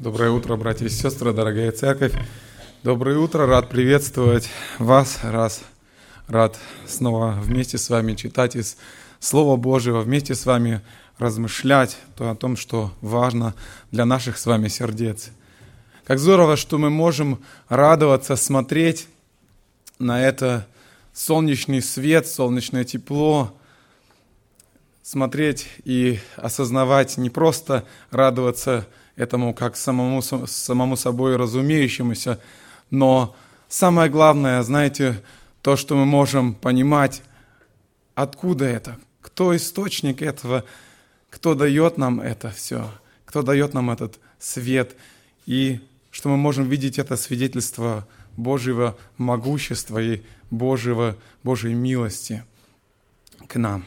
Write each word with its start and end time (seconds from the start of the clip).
Доброе 0.00 0.30
утро, 0.30 0.54
братья 0.54 0.86
и 0.86 0.90
сестры, 0.90 1.32
дорогая 1.32 1.72
церковь. 1.72 2.12
Доброе 2.84 3.18
утро, 3.18 3.46
рад 3.46 3.68
приветствовать 3.68 4.48
вас, 4.78 5.18
раз, 5.24 5.62
рад 6.28 6.56
снова 6.86 7.36
вместе 7.42 7.78
с 7.78 7.90
вами 7.90 8.14
читать 8.14 8.54
из 8.54 8.76
Слова 9.18 9.56
Божьего, 9.56 10.02
вместе 10.02 10.36
с 10.36 10.46
вами 10.46 10.82
размышлять 11.18 11.96
то 12.16 12.30
о 12.30 12.36
том, 12.36 12.56
что 12.56 12.92
важно 13.00 13.56
для 13.90 14.04
наших 14.04 14.38
с 14.38 14.46
вами 14.46 14.68
сердец. 14.68 15.30
Как 16.06 16.20
здорово, 16.20 16.56
что 16.56 16.78
мы 16.78 16.90
можем 16.90 17.42
радоваться, 17.68 18.36
смотреть 18.36 19.08
на 19.98 20.22
это 20.22 20.68
солнечный 21.12 21.82
свет, 21.82 22.28
солнечное 22.28 22.84
тепло, 22.84 23.52
смотреть 25.02 25.66
и 25.82 26.20
осознавать, 26.36 27.18
не 27.18 27.30
просто 27.30 27.84
радоваться 28.12 28.86
этому 29.18 29.52
как 29.52 29.76
самому, 29.76 30.22
самому 30.22 30.96
собой 30.96 31.36
разумеющемуся, 31.36 32.40
но 32.90 33.36
самое 33.68 34.08
главное, 34.08 34.62
знаете, 34.62 35.22
то, 35.60 35.76
что 35.76 35.96
мы 35.96 36.06
можем 36.06 36.54
понимать, 36.54 37.22
откуда 38.14 38.64
это, 38.64 38.96
кто 39.20 39.54
источник 39.54 40.22
этого, 40.22 40.64
кто 41.30 41.54
дает 41.54 41.98
нам 41.98 42.20
это 42.20 42.50
все, 42.50 42.90
кто 43.26 43.42
дает 43.42 43.74
нам 43.74 43.90
этот 43.90 44.18
свет, 44.38 44.94
и 45.46 45.80
что 46.12 46.28
мы 46.28 46.36
можем 46.36 46.68
видеть 46.68 46.98
это 46.98 47.16
свидетельство 47.16 48.06
Божьего 48.36 48.96
могущества 49.16 49.98
и 49.98 50.22
Божьего, 50.50 51.16
Божьей 51.42 51.74
милости 51.74 52.44
к 53.48 53.56
нам. 53.56 53.84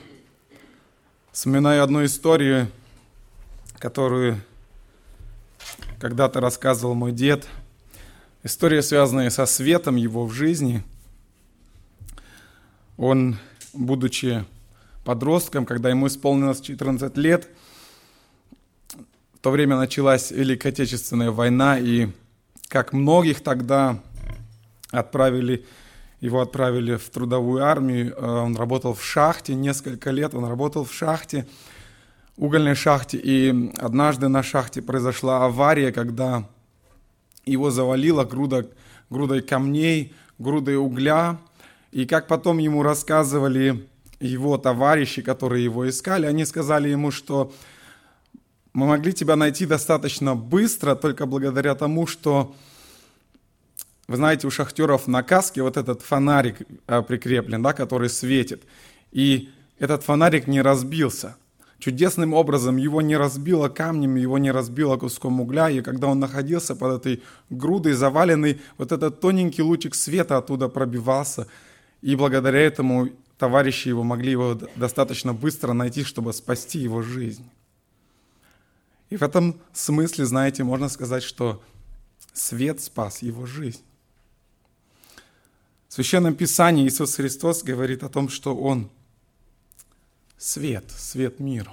Вспоминаю 1.32 1.84
одну 1.84 2.04
историю, 2.04 2.68
которую 3.80 4.42
когда-то 6.02 6.40
рассказывал 6.40 6.96
мой 6.96 7.12
дед. 7.12 7.48
История, 8.42 8.82
связанная 8.82 9.30
со 9.30 9.46
светом 9.46 9.98
его 9.98 10.26
в 10.26 10.34
жизни. 10.34 10.84
Он, 12.98 13.38
будучи 13.72 14.44
подростком, 15.06 15.68
когда 15.68 15.92
ему 15.92 16.08
исполнилось 16.08 16.60
14 16.60 17.16
лет, 17.18 17.48
в 19.36 19.40
то 19.42 19.52
время 19.52 19.78
началась 19.78 20.32
Великая 20.32 20.70
Отечественная 20.70 21.30
война, 21.30 21.78
и 21.78 22.10
как 22.68 22.94
многих 22.94 23.42
тогда 23.42 24.02
отправили, 24.90 25.66
его 26.20 26.42
отправили 26.42 26.96
в 26.96 27.10
трудовую 27.12 27.64
армию, 27.64 28.16
э, 28.16 28.26
он 28.26 28.56
работал 28.56 28.96
в 28.96 29.04
шахте, 29.04 29.54
несколько 29.54 30.10
лет 30.10 30.34
он 30.34 30.46
работал 30.46 30.84
в 30.84 30.94
шахте, 30.94 31.48
угольной 32.38 32.76
шахте, 32.76 33.18
и 33.18 33.72
однажды 33.78 34.28
на 34.28 34.44
шахте 34.44 34.82
произошла 34.82 35.46
авария, 35.46 35.92
когда 35.92 36.48
его 37.46 37.72
завалило 37.72 38.24
груда, 38.24 38.68
грудой 39.10 39.42
камней, 39.42 40.14
грудой 40.40 40.78
угля, 40.78 41.40
и 41.92 42.06
как 42.06 42.28
потом 42.28 42.58
ему 42.58 42.84
рассказывали 42.84 43.88
его 44.20 44.58
товарищи, 44.58 45.22
которые 45.22 45.64
его 45.64 45.90
искали, 45.90 46.26
они 46.26 46.46
сказали 46.46 46.90
ему, 46.90 47.12
что 47.12 47.52
мы 48.74 48.88
могли 48.88 49.14
тебя 49.14 49.36
найти 49.36 49.66
достаточно 49.66 50.36
быстро, 50.36 50.96
только 50.96 51.26
благодаря 51.26 51.76
тому, 51.76 52.08
что, 52.08 52.56
вы 54.08 54.16
знаете, 54.16 54.48
у 54.48 54.52
шахтеров 54.52 55.08
на 55.08 55.24
каске 55.24 55.62
вот 55.62 55.76
этот 55.76 56.02
фонарик 56.02 56.62
а, 56.88 57.02
прикреплен, 57.02 57.62
да, 57.62 57.74
который 57.74 58.10
светит, 58.10 58.64
и 59.12 59.50
этот 59.78 60.04
фонарик 60.04 60.48
не 60.48 60.62
разбился 60.62 61.36
чудесным 61.82 62.34
образом 62.34 62.78
его 62.78 63.02
не 63.02 63.18
разбило 63.18 63.68
камнем, 63.68 64.16
его 64.16 64.38
не 64.38 64.52
разбило 64.52 64.98
куском 64.98 65.42
угля, 65.42 65.70
и 65.70 65.82
когда 65.82 66.08
он 66.08 66.20
находился 66.20 66.76
под 66.76 67.02
этой 67.02 67.24
грудой 67.50 67.94
заваленный, 67.94 68.62
вот 68.78 68.92
этот 68.92 69.20
тоненький 69.20 69.64
лучик 69.64 69.96
света 69.96 70.38
оттуда 70.38 70.70
пробивался, 70.70 71.48
и 72.02 72.16
благодаря 72.16 72.60
этому 72.60 73.10
товарищи 73.38 73.88
его 73.88 74.04
могли 74.04 74.32
его 74.32 74.60
достаточно 74.76 75.34
быстро 75.34 75.74
найти, 75.74 76.04
чтобы 76.04 76.34
спасти 76.34 76.78
его 76.78 77.02
жизнь. 77.02 77.50
И 79.10 79.18
в 79.18 79.24
этом 79.24 79.60
смысле, 79.74 80.26
знаете, 80.26 80.64
можно 80.64 80.88
сказать, 80.88 81.24
что 81.24 81.62
свет 82.32 82.80
спас 82.80 83.24
его 83.24 83.46
жизнь. 83.48 83.82
В 85.90 85.94
Священном 85.94 86.36
Писании 86.36 86.88
Иисус 86.88 87.16
Христос 87.16 87.64
говорит 87.64 88.04
о 88.04 88.10
том, 88.10 88.30
что 88.30 88.56
Он– 88.56 88.90
свет, 90.42 90.86
свет 90.98 91.40
миру. 91.40 91.72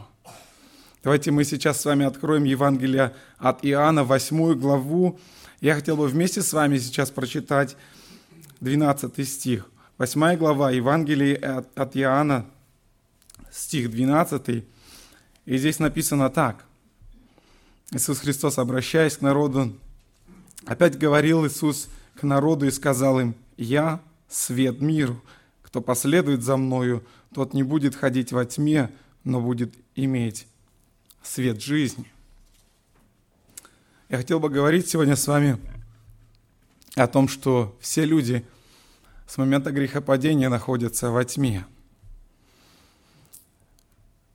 Давайте 1.03 1.31
мы 1.31 1.45
сейчас 1.45 1.81
с 1.81 1.85
вами 1.87 2.05
откроем 2.05 2.45
Евангелие 2.45 3.15
от 3.39 3.65
Иоанна, 3.65 4.05
8 4.05 4.55
главу. 4.55 5.19
Я 5.61 5.75
хотел 5.75 5.97
бы 5.97 6.07
вместе 6.07 6.43
с 6.43 6.53
вами 6.53 6.77
сейчас 6.77 7.11
прочитать 7.11 7.77
12 8.61 9.27
стих. 9.27 9.71
8 9.97 10.37
глава 10.37 10.71
Евангелия 10.71 11.65
от, 11.75 11.97
Иоанна, 11.97 12.45
стих 13.51 13.91
12. 13.91 14.65
И 15.47 15.57
здесь 15.57 15.79
написано 15.79 16.29
так. 16.29 16.67
Иисус 17.91 18.19
Христос, 18.19 18.59
обращаясь 18.59 19.17
к 19.17 19.23
народу, 19.23 19.75
опять 20.67 20.99
говорил 20.99 21.47
Иисус 21.47 21.89
к 22.15 22.23
народу 22.23 22.67
и 22.67 22.71
сказал 22.71 23.19
им, 23.19 23.35
«Я 23.57 24.03
свет 24.29 24.83
миру, 24.83 25.23
кто 25.63 25.81
последует 25.81 26.43
за 26.43 26.59
Мною, 26.59 27.03
тот 27.35 27.55
не 27.55 27.63
будет 27.63 27.95
ходить 27.95 28.33
во 28.33 28.45
тьме, 28.45 28.91
но 29.25 29.41
будет 29.41 29.75
иметь 29.95 30.47
свет 31.23 31.61
жизни. 31.61 32.11
Я 34.09 34.17
хотел 34.17 34.41
бы 34.41 34.49
говорить 34.49 34.89
сегодня 34.89 35.17
с 35.17 35.27
вами 35.27 35.59
о 36.95 37.07
том, 37.07 37.29
что 37.29 37.77
все 37.81 38.05
люди 38.05 38.45
с 39.27 39.37
момента 39.37 39.71
грехопадения 39.71 40.49
находятся 40.49 41.11
во 41.11 41.25
тьме. 41.25 41.67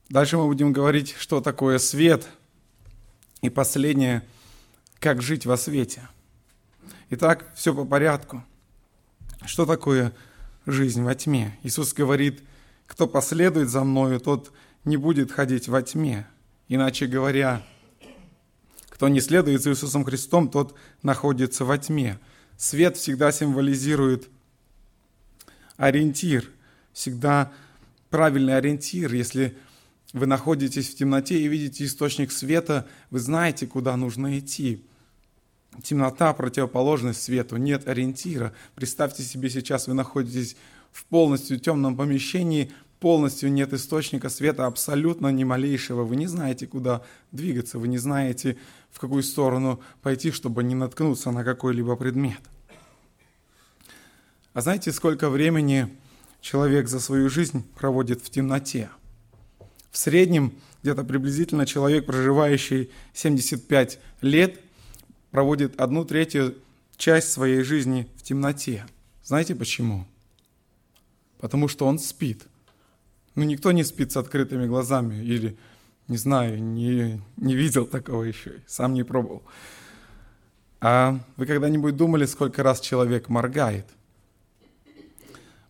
Дальше 0.10 0.38
мы 0.38 0.46
будем 0.46 0.72
говорить, 0.72 1.16
что 1.18 1.42
такое 1.42 1.80
свет. 1.80 2.28
И 3.42 3.50
последнее, 3.50 4.24
как 5.00 5.22
жить 5.22 5.46
во 5.46 5.58
свете. 5.58 6.08
Итак, 7.10 7.52
все 7.56 7.74
по 7.74 7.84
порядку. 7.84 8.44
Что 9.46 9.66
такое 9.66 10.14
жизнь 10.66 11.02
во 11.02 11.16
тьме? 11.16 11.58
Иисус 11.64 11.94
говорит– 11.94 12.44
кто 12.88 13.08
последует 13.08 13.70
за 13.70 13.84
мною, 13.84 14.20
тот 14.20 14.52
не 14.86 14.98
будет 14.98 15.32
ходить 15.32 15.68
во 15.68 15.82
тьме. 15.82 16.28
Иначе 16.68 17.08
говоря, 17.08 17.64
кто 18.90 19.08
не 19.08 19.22
следует 19.22 19.62
за 19.62 19.72
Иисусом 19.72 20.04
Христом, 20.04 20.50
тот 20.50 20.76
находится 21.02 21.66
во 21.66 21.78
тьме. 21.78 22.20
Свет 22.58 22.98
всегда 22.98 23.32
символизирует 23.32 24.30
ориентир, 25.78 26.50
всегда 26.94 27.52
правильный 28.10 28.58
ориентир. 28.58 29.14
Если 29.14 29.58
вы 30.14 30.28
находитесь 30.28 30.90
в 30.90 30.96
темноте 30.96 31.40
и 31.40 31.48
видите 31.48 31.86
источник 31.86 32.32
света, 32.32 32.88
вы 33.10 33.20
знаете, 33.20 33.66
куда 33.66 33.98
нужно 33.98 34.38
идти. 34.38 34.86
Темнота– 35.82 36.32
противоположность 36.36 37.24
свету, 37.24 37.58
нет 37.58 37.88
ориентира. 37.88 38.54
Представьте 38.76 39.24
себе 39.24 39.50
сейчас, 39.50 39.88
вы 39.88 39.96
находитесь 39.96 40.56
в 40.94 41.06
полностью 41.06 41.60
темном 41.60 41.98
помещении, 41.98 42.72
полностью 43.00 43.52
нет 43.52 43.74
источника 43.74 44.30
света, 44.30 44.66
абсолютно 44.66 45.28
ни 45.28 45.44
малейшего. 45.44 46.04
Вы 46.04 46.16
не 46.16 46.28
знаете, 46.28 46.68
куда 46.68 47.02
двигаться, 47.34 47.80
вы 47.80 47.90
не 47.90 47.98
знаете, 47.98 48.58
в 48.92 49.00
какую 49.00 49.24
сторону 49.24 49.82
пойти, 50.02 50.32
чтобы 50.32 50.64
не 50.64 50.76
наткнуться 50.76 51.32
на 51.32 51.44
какой-либо 51.44 51.98
предмет. 51.98 52.40
А 54.54 54.62
знаете, 54.62 54.92
сколько 54.92 55.30
времени 55.30 55.90
человек 56.40 56.88
за 56.88 57.00
свою 57.00 57.30
жизнь 57.30 57.66
проводит 57.76 58.22
в 58.22 58.30
темноте? 58.30 58.90
В 59.90 59.98
среднем 59.98 60.54
где-то 60.84 61.04
приблизительно 61.04 61.66
человек, 61.66 62.06
проживающий 62.06 62.92
75 63.14 64.00
лет, 64.22 64.60
проводит 65.32 65.80
одну 65.82 66.06
третью 66.06 66.56
часть 66.98 67.32
своей 67.32 67.64
жизни 67.64 68.08
в 68.16 68.22
темноте. 68.22 68.86
Знаете 69.24 69.56
почему? 69.56 70.06
Потому 71.44 71.68
что 71.68 71.86
он 71.86 72.00
спит. 72.00 72.48
Ну, 73.36 73.44
никто 73.44 73.74
не 73.74 73.84
спит 73.84 74.14
с 74.14 74.16
открытыми 74.16 74.66
глазами 74.66 75.16
или, 75.16 75.58
не 76.08 76.16
знаю, 76.16 76.64
не, 76.64 77.22
не 77.36 77.54
видел 77.54 77.86
такого 77.86 78.24
еще, 78.24 78.62
сам 78.66 78.94
не 78.94 79.04
пробовал. 79.04 79.44
А 80.80 81.20
вы 81.36 81.46
когда-нибудь 81.46 81.98
думали, 81.98 82.26
сколько 82.28 82.64
раз 82.64 82.80
человек 82.80 83.28
моргает? 83.28 83.86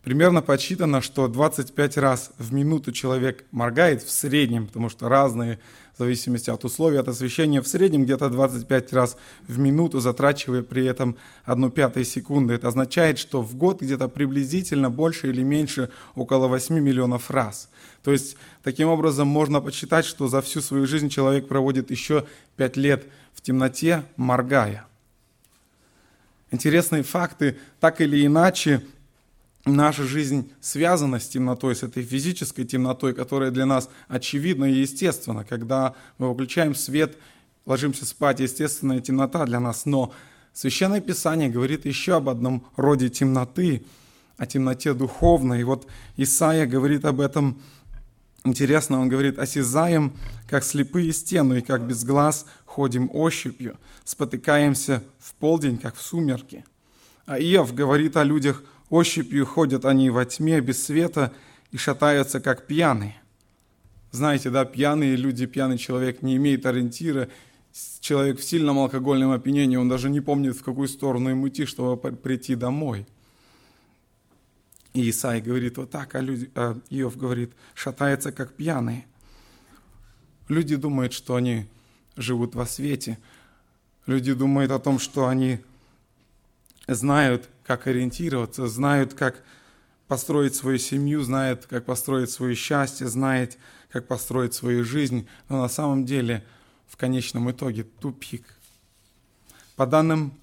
Примерно 0.03 0.43
подсчитано, 0.43 1.01
что 1.01 1.27
25 1.27 1.97
раз 1.97 2.33
в 2.37 2.53
минуту 2.53 2.91
человек 2.91 3.43
моргает 3.49 4.03
в 4.03 4.11
среднем, 4.11 4.67
потому 4.67 4.89
что 4.89 5.09
разные 5.09 5.59
в 5.95 5.99
зависимости 5.99 6.49
от 6.49 6.65
условий, 6.65 6.97
от 6.97 7.07
освещения, 7.07 7.61
в 7.61 7.67
среднем 7.67 8.03
где-то 8.03 8.29
25 8.29 8.93
раз 8.93 9.15
в 9.47 9.59
минуту, 9.59 9.99
затрачивая 9.99 10.63
при 10.63 10.85
этом 10.85 11.15
одну 11.45 11.69
пятую 11.69 12.05
секунды. 12.05 12.55
Это 12.55 12.67
означает, 12.67 13.19
что 13.19 13.41
в 13.41 13.55
год 13.55 13.81
где-то 13.81 14.07
приблизительно 14.07 14.89
больше 14.89 15.29
или 15.29 15.43
меньше 15.43 15.89
около 16.15 16.47
8 16.47 16.79
миллионов 16.79 17.29
раз. 17.29 17.69
То 18.03 18.11
есть, 18.11 18.37
таким 18.63 18.87
образом, 18.87 19.27
можно 19.27 19.61
подсчитать, 19.61 20.05
что 20.05 20.27
за 20.27 20.41
всю 20.41 20.61
свою 20.61 20.87
жизнь 20.87 21.09
человек 21.09 21.47
проводит 21.47 21.91
еще 21.91 22.25
5 22.57 22.77
лет 22.77 23.05
в 23.33 23.41
темноте, 23.41 24.03
моргая. 24.17 24.87
Интересные 26.49 27.03
факты, 27.03 27.57
так 27.79 28.01
или 28.01 28.25
иначе, 28.25 28.83
наша 29.65 30.03
жизнь 30.03 30.51
связана 30.61 31.19
с 31.19 31.27
темнотой, 31.27 31.75
с 31.75 31.83
этой 31.83 32.03
физической 32.03 32.65
темнотой, 32.65 33.13
которая 33.13 33.51
для 33.51 33.65
нас 33.65 33.89
очевидна 34.07 34.65
и 34.65 34.81
естественна. 34.81 35.45
Когда 35.45 35.95
мы 36.17 36.29
выключаем 36.29 36.75
свет, 36.75 37.17
ложимся 37.65 38.05
спать, 38.05 38.39
естественная 38.39 38.99
темнота 38.99 39.45
для 39.45 39.59
нас. 39.59 39.85
Но 39.85 40.13
Священное 40.53 41.01
Писание 41.01 41.49
говорит 41.49 41.85
еще 41.85 42.17
об 42.17 42.29
одном 42.29 42.67
роде 42.75 43.09
темноты, 43.09 43.85
о 44.37 44.45
темноте 44.45 44.93
духовной. 44.93 45.61
И 45.61 45.63
вот 45.63 45.87
Исаия 46.15 46.67
говорит 46.67 47.05
об 47.05 47.19
этом 47.19 47.59
интересно, 48.43 48.99
он 48.99 49.09
говорит, 49.09 49.39
«Осязаем, 49.39 50.13
как 50.47 50.63
слепые 50.63 51.11
стену, 51.11 51.57
и 51.57 51.61
как 51.61 51.87
без 51.87 52.03
глаз 52.03 52.45
ходим 52.65 53.09
ощупью, 53.11 53.77
спотыкаемся 54.05 55.03
в 55.17 55.33
полдень, 55.35 55.79
как 55.79 55.95
в 55.95 56.01
сумерки». 56.01 56.63
А 57.25 57.39
Иов 57.39 57.73
говорит 57.73 58.15
о 58.15 58.23
людях, 58.23 58.63
Ощупью 58.93 59.47
ходят 59.47 59.85
они 59.85 60.11
во 60.11 60.23
тьме, 60.23 60.61
без 60.61 60.83
света, 60.83 61.33
и 61.71 61.77
шатаются, 61.77 62.39
как 62.39 62.67
пьяные. 62.67 63.15
Знаете, 64.11 64.51
да, 64.51 64.65
пьяные 64.65 65.15
люди, 65.15 65.47
пьяный 65.47 65.79
человек 65.79 66.21
не 66.21 66.35
имеет 66.35 66.67
ориентира, 66.67 67.27
человек 68.01 68.37
в 68.37 68.43
сильном 68.43 68.77
алкогольном 68.77 69.31
опьянении, 69.31 69.77
он 69.77 69.89
даже 69.89 70.11
не 70.11 70.21
помнит, 70.21 70.55
в 70.55 70.63
какую 70.63 70.87
сторону 70.87 71.29
ему 71.29 71.49
идти, 71.49 71.65
чтобы 71.65 71.97
прийти 72.11 72.53
домой. 72.53 73.07
И 74.93 75.09
Исаи 75.09 75.39
говорит 75.39 75.77
вот 75.77 75.89
так, 75.89 76.13
а, 76.13 76.19
люди, 76.21 76.51
а 76.53 76.77
Иов 76.91 77.17
говорит, 77.17 77.51
шатается, 77.73 78.31
как 78.31 78.53
пьяные. 78.53 79.07
Люди 80.49 80.75
думают, 80.75 81.13
что 81.13 81.33
они 81.33 81.65
живут 82.15 82.53
во 82.53 82.67
свете. 82.67 83.17
Люди 84.05 84.33
думают 84.33 84.69
о 84.69 84.77
том, 84.77 84.99
что 84.99 85.27
они 85.27 85.61
знают, 86.87 87.49
как 87.65 87.87
ориентироваться, 87.87 88.67
знают, 88.67 89.13
как 89.13 89.43
построить 90.07 90.55
свою 90.55 90.77
семью, 90.77 91.23
знают, 91.23 91.65
как 91.65 91.85
построить 91.85 92.29
свое 92.29 92.55
счастье, 92.55 93.07
знают, 93.07 93.57
как 93.89 94.07
построить 94.07 94.53
свою 94.53 94.83
жизнь, 94.83 95.27
но 95.49 95.61
на 95.61 95.69
самом 95.69 96.05
деле 96.05 96.43
в 96.87 96.97
конечном 96.97 97.49
итоге 97.51 97.83
тупик. 97.83 98.43
По 99.75 99.85
данным 99.87 100.33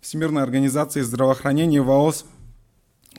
Всемирной 0.00 0.42
организации 0.42 1.00
здравоохранения 1.00 1.82
ВООЗ, 1.82 2.26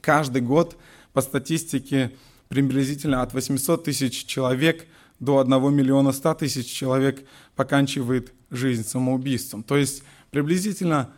каждый 0.02 0.42
год 0.42 0.78
по 1.14 1.22
статистике 1.22 2.14
приблизительно 2.48 3.24
от 3.24 3.34
800 3.34 3.84
тысяч 3.84 4.26
человек 4.26 4.88
до 5.20 5.40
1 5.40 5.74
миллиона 5.74 6.12
100 6.12 6.36
тысяч 6.36 6.68
человек 6.68 7.26
поканчивает 7.56 8.34
жизнь 8.52 8.84
самоубийством. 8.84 9.64
То 9.64 9.78
есть 9.78 10.04
приблизительно 10.32 11.12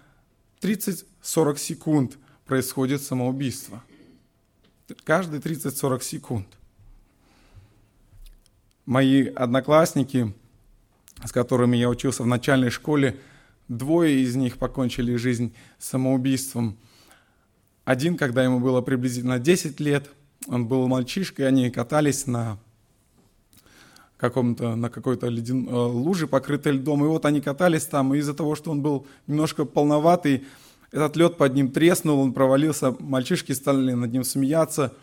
30-40 1.30 1.58
секунд 1.58 2.18
происходит 2.46 3.02
самоубийство. 3.02 3.84
Каждые 5.04 5.40
30-40 5.40 6.02
секунд. 6.02 6.48
Мои 8.86 9.28
одноклассники, 9.28 10.34
с 11.24 11.32
которыми 11.32 11.78
я 11.78 11.90
учился 11.90 12.24
в 12.24 12.28
начальной 12.28 12.72
школе, 12.72 13.20
двое 13.68 14.22
из 14.22 14.36
них 14.36 14.58
покончили 14.58 15.16
жизнь 15.16 15.54
самоубийством. 15.78 16.78
Один, 17.86 18.18
когда 18.18 18.44
ему 18.44 18.60
было 18.60 18.82
приблизительно 18.82 19.38
10 19.38 19.80
лет, 19.80 20.10
он 20.48 20.68
был 20.68 20.88
мальчишкой, 20.88 21.48
они 21.48 21.70
катались 21.70 22.26
на 22.26 22.58
каком-то, 24.18 24.76
на 24.76 24.90
какой-то 24.90 25.28
леден... 25.28 25.68
Э, 25.68 25.72
луже, 25.72 26.28
покрытой 26.28 26.74
льдом. 26.74 27.06
И 27.06 27.08
вот 27.08 27.26
они 27.26 27.42
катались 27.42 27.86
там, 27.86 28.14
и 28.14 28.18
из-за 28.18 28.34
того, 28.34 28.56
что 28.56 28.72
он 28.72 28.82
был 28.82 29.06
немножко 29.28 29.66
полноватый, 29.66 30.46
этот 30.92 31.16
лед 31.16 31.38
под 31.38 31.54
ним 31.54 31.72
треснул, 31.72 32.20
он 32.20 32.34
провалился, 32.34 32.96
мальчишки 33.00 33.52
стали 33.52 33.94
над 33.94 34.12
ним 34.12 34.24
смеяться. 34.24 34.94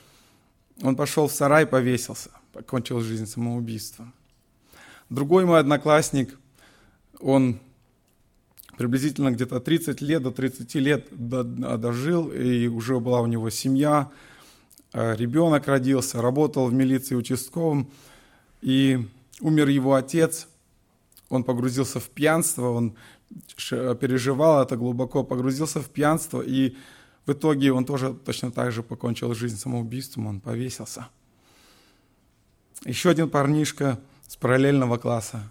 Он 0.82 0.96
пошел 0.96 1.28
в 1.28 1.32
сарай, 1.32 1.66
повесился, 1.66 2.30
покончил 2.52 3.00
жизнь 3.00 3.26
самоубийством. 3.26 4.12
Другой 5.08 5.44
мой 5.44 5.60
одноклассник, 5.60 6.36
он 7.20 7.60
приблизительно 8.76 9.30
где-то 9.30 9.60
30 9.60 10.00
лет, 10.00 10.22
до 10.22 10.32
30 10.32 10.74
лет 10.74 11.08
дожил, 11.10 12.30
и 12.32 12.66
уже 12.66 12.98
была 13.00 13.20
у 13.20 13.26
него 13.26 13.48
семья, 13.50 14.10
э, 14.92 15.14
ребенок 15.16 15.68
родился, 15.68 16.20
работал 16.20 16.66
в 16.66 16.74
милиции 16.74 17.14
участковым, 17.14 17.90
и 18.60 19.06
умер 19.40 19.68
его 19.68 19.94
отец, 19.94 20.48
он 21.28 21.44
погрузился 21.44 22.00
в 22.00 22.08
пьянство, 22.10 22.70
он 22.70 22.96
переживал 23.56 24.62
это 24.62 24.76
глубоко, 24.76 25.24
погрузился 25.24 25.80
в 25.80 25.88
пьянство, 25.88 26.40
и 26.40 26.76
в 27.26 27.32
итоге 27.32 27.72
он 27.72 27.84
тоже 27.84 28.14
точно 28.14 28.50
так 28.50 28.72
же 28.72 28.82
покончил 28.82 29.34
жизнь 29.34 29.56
самоубийством, 29.56 30.26
он 30.26 30.40
повесился. 30.40 31.08
Еще 32.84 33.10
один 33.10 33.28
парнишка 33.28 33.98
с 34.28 34.36
параллельного 34.36 34.96
класса 34.96 35.50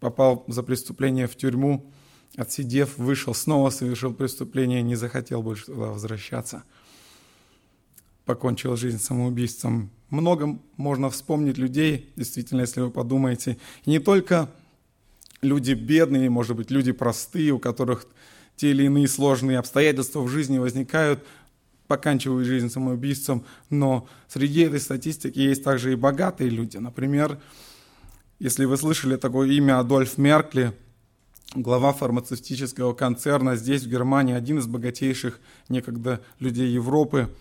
попал 0.00 0.44
за 0.48 0.62
преступление 0.62 1.26
в 1.26 1.36
тюрьму, 1.36 1.90
отсидев, 2.36 2.98
вышел, 2.98 3.34
снова 3.34 3.70
совершил 3.70 4.12
преступление, 4.12 4.82
не 4.82 4.96
захотел 4.96 5.42
больше 5.42 5.66
туда 5.66 5.86
возвращаться– 5.86 6.64
покончил 8.28 8.76
жизнь 8.76 8.98
самоубийством. 8.98 9.90
Много 10.10 10.58
можно 10.76 11.08
вспомнить 11.08 11.56
людей, 11.56 12.12
действительно, 12.14 12.60
если 12.60 12.82
вы 12.82 12.90
подумаете. 12.90 13.56
И 13.86 13.90
не 13.90 14.00
только 14.00 14.50
люди 15.42 15.72
бедные, 15.72 16.30
может 16.30 16.56
быть, 16.56 16.70
люди 16.70 16.92
простые, 16.92 17.52
у 17.52 17.58
которых 17.58 18.06
те 18.56 18.70
или 18.70 18.84
иные 18.84 19.08
сложные 19.08 19.58
обстоятельства 19.58 20.20
в 20.20 20.28
жизни 20.28 20.58
возникают, 20.58 21.24
поканчивают 21.86 22.46
жизнь 22.46 22.70
самоубийством, 22.70 23.44
но 23.70 24.08
среди 24.28 24.62
этой 24.62 24.80
статистики 24.80 25.38
есть 25.38 25.64
также 25.64 25.92
и 25.92 25.96
богатые 25.96 26.50
люди. 26.50 26.76
Например, 26.76 27.38
если 28.38 28.64
вы 28.64 28.76
слышали 28.76 29.16
такое 29.16 29.48
имя 29.48 29.78
Адольф 29.78 30.18
Меркли, 30.18 30.72
глава 31.54 31.92
фармацевтического 31.92 32.92
концерна 32.92 33.56
здесь, 33.56 33.84
в 33.84 33.88
Германии, 33.88 34.34
один 34.34 34.58
из 34.58 34.66
богатейших 34.66 35.40
некогда 35.68 36.20
людей 36.40 36.68
Европы– 36.68 37.28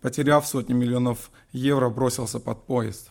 потеряв 0.00 0.46
сотни 0.46 0.72
миллионов 0.72 1.30
евро, 1.52 1.88
бросился 1.88 2.40
под 2.40 2.64
поезд. 2.66 3.10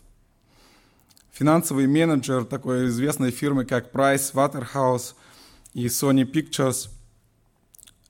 Финансовый 1.32 1.86
менеджер 1.86 2.44
такой 2.44 2.88
известной 2.88 3.30
фирмы, 3.30 3.64
как 3.64 3.92
Price 3.92 4.34
Waterhouse 4.34 5.14
и 5.72 5.86
Sony 5.86 6.24
Pictures 6.24 6.88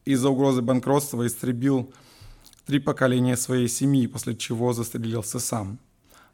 из-за 0.04 0.30
угрозы 0.30 0.62
банкротства 0.62 1.26
истребил 1.26 1.92
три 2.66 2.78
поколения 2.78 3.36
своей 3.36 3.68
семьи, 3.68 4.06
после 4.06 4.34
чего 4.36 4.72
застрелился 4.72 5.38
сам. 5.38 5.78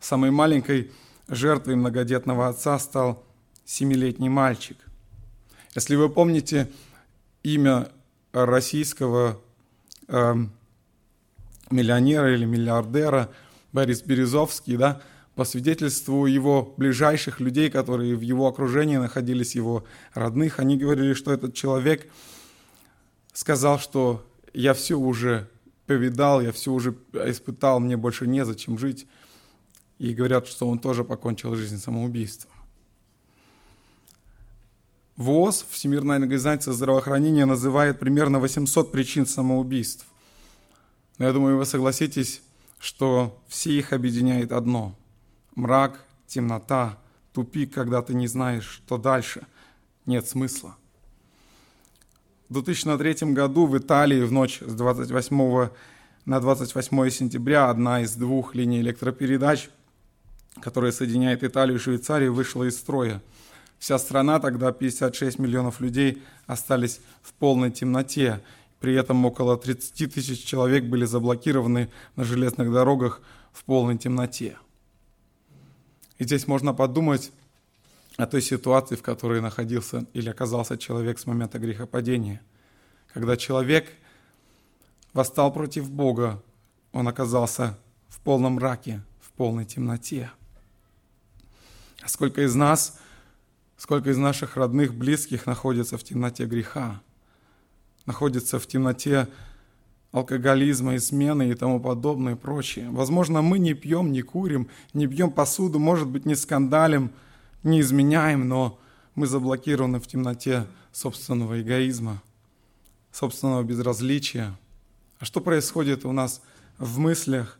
Самой 0.00 0.30
маленькой 0.30 0.92
жертвой 1.28 1.76
многодетного 1.76 2.48
отца 2.48 2.78
стал 2.78 3.24
семилетний 3.64 4.28
мальчик. 4.28 4.76
Если 5.74 5.96
вы 5.96 6.08
помните 6.08 6.70
имя 7.42 7.88
российского 8.32 9.40
э, 10.08 10.34
миллионера 11.70 12.34
или 12.34 12.44
миллиардера 12.44 13.30
Борис 13.72 14.02
Березовский, 14.02 14.76
да, 14.76 15.02
по 15.36 15.44
свидетельству 15.44 16.24
его 16.24 16.74
ближайших 16.78 17.40
людей, 17.40 17.70
которые 17.70 18.16
в 18.16 18.22
его 18.22 18.48
окружении 18.48 18.96
находились, 18.96 19.54
его 19.54 19.84
родных, 20.14 20.58
они 20.58 20.78
говорили, 20.78 21.12
что 21.12 21.30
этот 21.30 21.52
человек 21.52 22.10
сказал, 23.34 23.78
что 23.78 24.26
я 24.54 24.72
все 24.72 24.94
уже 24.94 25.46
повидал, 25.86 26.40
я 26.40 26.52
все 26.52 26.72
уже 26.72 26.96
испытал, 27.12 27.80
мне 27.80 27.98
больше 27.98 28.26
незачем 28.26 28.78
жить. 28.78 29.06
И 29.98 30.14
говорят, 30.14 30.46
что 30.46 30.66
он 30.68 30.78
тоже 30.78 31.04
покончил 31.04 31.54
жизнь 31.54 31.78
самоубийством. 31.78 32.50
ВОЗ, 35.16 35.66
Всемирная 35.68 36.16
организация 36.16 36.72
здравоохранения, 36.72 37.44
называет 37.44 37.98
примерно 37.98 38.38
800 38.40 38.90
причин 38.90 39.26
самоубийств. 39.26 40.06
Но 41.18 41.26
я 41.26 41.32
думаю, 41.32 41.58
вы 41.58 41.66
согласитесь, 41.66 42.40
что 42.78 43.38
все 43.48 43.72
их 43.78 43.92
объединяет 43.92 44.52
одно– 44.52 44.94
мрак, 45.56 46.04
темнота, 46.28 46.98
тупик, 47.32 47.74
когда 47.74 48.02
ты 48.02 48.14
не 48.14 48.28
знаешь, 48.28 48.68
что 48.68 48.98
дальше, 48.98 49.46
нет 50.06 50.28
смысла. 50.28 50.76
В 52.48 52.52
2003 52.54 53.32
году 53.32 53.66
в 53.66 53.76
Италии 53.76 54.22
в 54.22 54.30
ночь 54.30 54.60
с 54.60 54.72
28 54.72 55.70
на 56.26 56.40
28 56.40 57.10
сентября 57.10 57.70
одна 57.70 58.02
из 58.02 58.14
двух 58.14 58.54
линий 58.54 58.80
электропередач, 58.80 59.68
которая 60.60 60.92
соединяет 60.92 61.42
Италию 61.42 61.78
и 61.78 61.80
Швейцарию, 61.80 62.32
вышла 62.32 62.64
из 62.64 62.76
строя. 62.76 63.20
Вся 63.78 63.98
страна, 63.98 64.38
тогда 64.38 64.72
56 64.72 65.38
миллионов 65.38 65.80
людей, 65.80 66.22
остались 66.46 67.00
в 67.22 67.32
полной 67.32 67.70
темноте. 67.70 68.40
При 68.80 68.94
этом 68.94 69.24
около 69.24 69.56
30 69.56 70.14
тысяч 70.14 70.44
человек 70.44 70.84
были 70.84 71.04
заблокированы 71.04 71.90
на 72.14 72.24
железных 72.24 72.72
дорогах 72.72 73.20
в 73.52 73.64
полной 73.64 73.98
темноте. 73.98 74.56
И 76.18 76.24
здесь 76.24 76.46
можно 76.46 76.72
подумать 76.72 77.32
о 78.16 78.26
той 78.26 78.40
ситуации, 78.40 78.96
в 78.96 79.02
которой 79.02 79.40
находился 79.40 80.06
или 80.14 80.28
оказался 80.28 80.78
человек 80.78 81.18
с 81.18 81.26
момента 81.26 81.58
грехопадения. 81.58 82.40
Когда 83.12 83.36
человек 83.36 83.90
восстал 85.12 85.52
против 85.52 85.90
Бога, 85.90 86.42
он 86.92 87.08
оказался 87.08 87.78
в 88.08 88.20
полном 88.20 88.54
мраке, 88.54 89.02
в 89.20 89.30
полной 89.32 89.64
темноте. 89.64 90.30
А 92.02 92.08
сколько 92.08 92.42
из 92.42 92.54
нас, 92.54 92.98
сколько 93.76 94.10
из 94.10 94.16
наших 94.16 94.56
родных, 94.56 94.94
близких 94.94 95.46
находится 95.46 95.98
в 95.98 96.04
темноте 96.04 96.46
греха, 96.46 97.02
находится 98.06 98.58
в 98.58 98.66
темноте 98.66 99.28
алкоголизма, 100.12 100.96
измены 100.96 101.50
и 101.50 101.54
тому 101.54 101.80
подобное 101.80 102.34
и 102.34 102.36
прочее. 102.36 102.88
Возможно, 102.90 103.42
мы 103.42 103.58
не 103.58 103.74
пьем, 103.74 104.12
не 104.12 104.22
курим, 104.22 104.68
не 104.94 105.06
бьем 105.06 105.30
посуду, 105.30 105.78
может 105.78 106.08
быть, 106.08 106.26
не 106.26 106.34
скандалим, 106.34 107.10
не 107.62 107.80
изменяем, 107.80 108.48
но 108.48 108.78
мы 109.14 109.26
заблокированы 109.26 110.00
в 110.00 110.06
темноте 110.06 110.66
собственного 110.92 111.60
эгоизма, 111.60 112.22
собственного 113.12 113.62
безразличия. 113.62 114.56
А 115.18 115.24
что 115.24 115.40
происходит 115.40 116.04
у 116.04 116.12
нас 116.12 116.42
в 116.78 116.98
мыслях? 116.98 117.58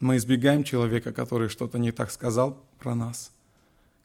Мы 0.00 0.16
избегаем 0.16 0.62
человека, 0.62 1.12
который 1.12 1.48
что-то 1.48 1.78
не 1.78 1.90
так 1.90 2.10
сказал 2.10 2.56
про 2.78 2.94
нас, 2.94 3.32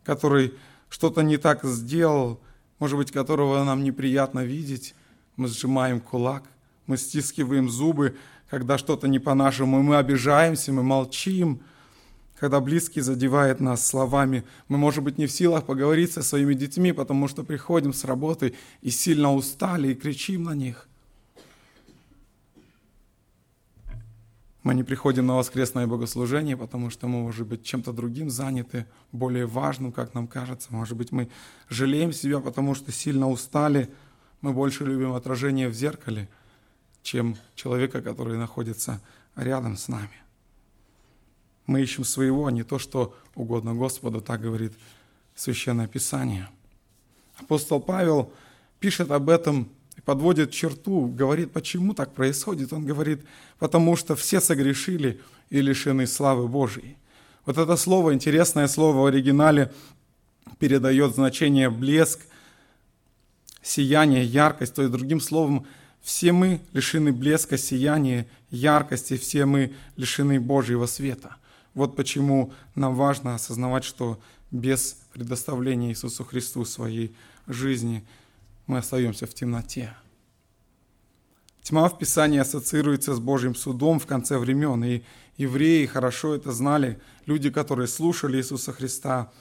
который 0.03 0.53
что-то 0.89 1.21
не 1.21 1.37
так 1.37 1.63
сделал, 1.63 2.39
может 2.79 2.97
быть, 2.97 3.11
которого 3.11 3.63
нам 3.63 3.83
неприятно 3.83 4.43
видеть. 4.43 4.95
Мы 5.37 5.47
сжимаем 5.47 5.99
кулак, 5.99 6.43
мы 6.87 6.97
стискиваем 6.97 7.69
зубы, 7.69 8.15
когда 8.49 8.77
что-то 8.77 9.07
не 9.07 9.19
по-нашему, 9.19 9.81
мы 9.81 9.97
обижаемся, 9.97 10.71
мы 10.71 10.83
молчим. 10.83 11.61
Когда 12.39 12.59
близкий 12.59 12.99
задевает 12.99 13.61
нас 13.61 13.85
словами, 13.85 14.43
мы, 14.67 14.77
может 14.77 15.03
быть, 15.03 15.17
не 15.17 15.27
в 15.27 15.31
силах 15.31 15.65
поговорить 15.65 16.11
со 16.11 16.21
своими 16.21 16.53
детьми, 16.53 16.91
потому 16.91 17.27
что 17.27 17.43
приходим 17.43 17.93
с 17.93 18.03
работы 18.03 18.53
и 18.81 18.89
сильно 18.89 19.33
устали 19.33 19.89
и 19.89 19.95
кричим 19.95 20.43
на 20.43 20.53
них. 20.53 20.89
Мы 24.61 24.75
не 24.75 24.83
приходим 24.83 25.25
на 25.25 25.35
воскресное 25.35 25.87
богослужение, 25.87 26.57
потому 26.57 26.89
что 26.89 27.07
мы, 27.07 27.21
может 27.21 27.47
быть, 27.47 27.63
чем-то 27.63 27.91
другим 27.91 28.29
заняты, 28.29 28.85
более 29.11 29.45
важным, 29.45 29.91
как 29.91 30.13
нам 30.13 30.27
кажется. 30.27 30.67
Может 30.71 30.97
быть, 30.97 31.11
мы 31.11 31.29
жалеем 31.69 32.13
себя, 32.13 32.39
потому 32.39 32.75
что 32.75 32.91
сильно 32.91 33.29
устали. 33.29 33.89
Мы 34.41 34.53
больше 34.53 34.85
любим 34.85 35.13
отражение 35.13 35.69
в 35.69 35.73
зеркале– 35.73 36.29
чем 37.03 37.37
человека, 37.55 38.01
который 38.01 38.37
находится 38.37 39.01
рядом 39.35 39.77
с 39.77 39.87
нами. 39.87 40.23
Мы 41.67 41.81
ищем 41.81 42.03
своего, 42.03 42.47
а 42.47 42.51
не 42.51 42.63
то, 42.63 42.79
что 42.79 43.15
угодно 43.35 43.73
Господу, 43.73 44.21
так 44.21 44.41
говорит 44.41 44.73
Священное 45.35 45.87
Писание. 45.87 46.49
Апостол 47.37 47.79
Павел 47.79 48.31
пишет 48.79 49.11
об 49.11 49.29
этом 49.29 49.69
и 49.95 50.01
подводит 50.01 50.51
черту, 50.51 51.07
говорит, 51.07 51.51
почему 51.51 51.93
так 51.93 52.13
происходит. 52.13 52.73
Он 52.73 52.85
говорит, 52.85 53.23
потому 53.59 53.95
что 53.95 54.15
все 54.15 54.41
согрешили 54.41 55.21
и 55.49 55.61
лишены 55.61 56.07
славы 56.07 56.47
Божьей. 56.47 56.97
Вот 57.45 57.57
это 57.57 57.75
слово, 57.75 58.13
интересное 58.13 58.67
слово 58.67 59.01
в 59.01 59.05
оригинале, 59.05 59.71
передает 60.59 61.15
значение 61.15 61.69
блеск, 61.69 62.19
сияние, 63.61 64.23
яркость, 64.23 64.75
то 64.75 64.81
есть 64.81 64.93
другим 64.93 65.19
словом 65.19 65.65
все 66.03 66.33
мы 66.33 66.61
лишены 66.73 67.13
блеска, 67.13 67.57
сияния, 67.57 68.27
яркости, 68.51 69.17
все 69.17 69.45
мы 69.45 69.73
лишены 69.95 70.39
Божьего 70.39 70.85
света. 70.85 71.37
Вот 71.73 71.95
почему 71.95 72.53
нам 72.75 72.93
важно 72.93 73.35
осознавать, 73.35 73.85
что 73.85 74.19
без 74.51 74.97
предоставления 75.13 75.89
Иисусу 75.89 76.25
Христу 76.25 76.65
своей 76.65 77.15
жизни 77.47 78.05
мы 78.67 78.79
остаемся 78.79 79.25
в 79.25 79.33
темноте. 79.33 79.95
Тьма 81.61 81.87
в 81.87 81.97
Писании 81.97 82.39
ассоциируется 82.39 83.15
с 83.15 83.19
Божьим 83.19 83.55
судом 83.55 83.97
в 83.99 84.05
конце 84.05 84.37
времен, 84.37 84.83
и 84.83 85.03
евреи 85.37 85.85
хорошо 85.85 86.35
это 86.35 86.51
знали, 86.51 86.99
люди, 87.25 87.49
которые 87.49 87.87
слушали 87.87 88.37
Иисуса 88.37 88.73
Христа, 88.73 89.31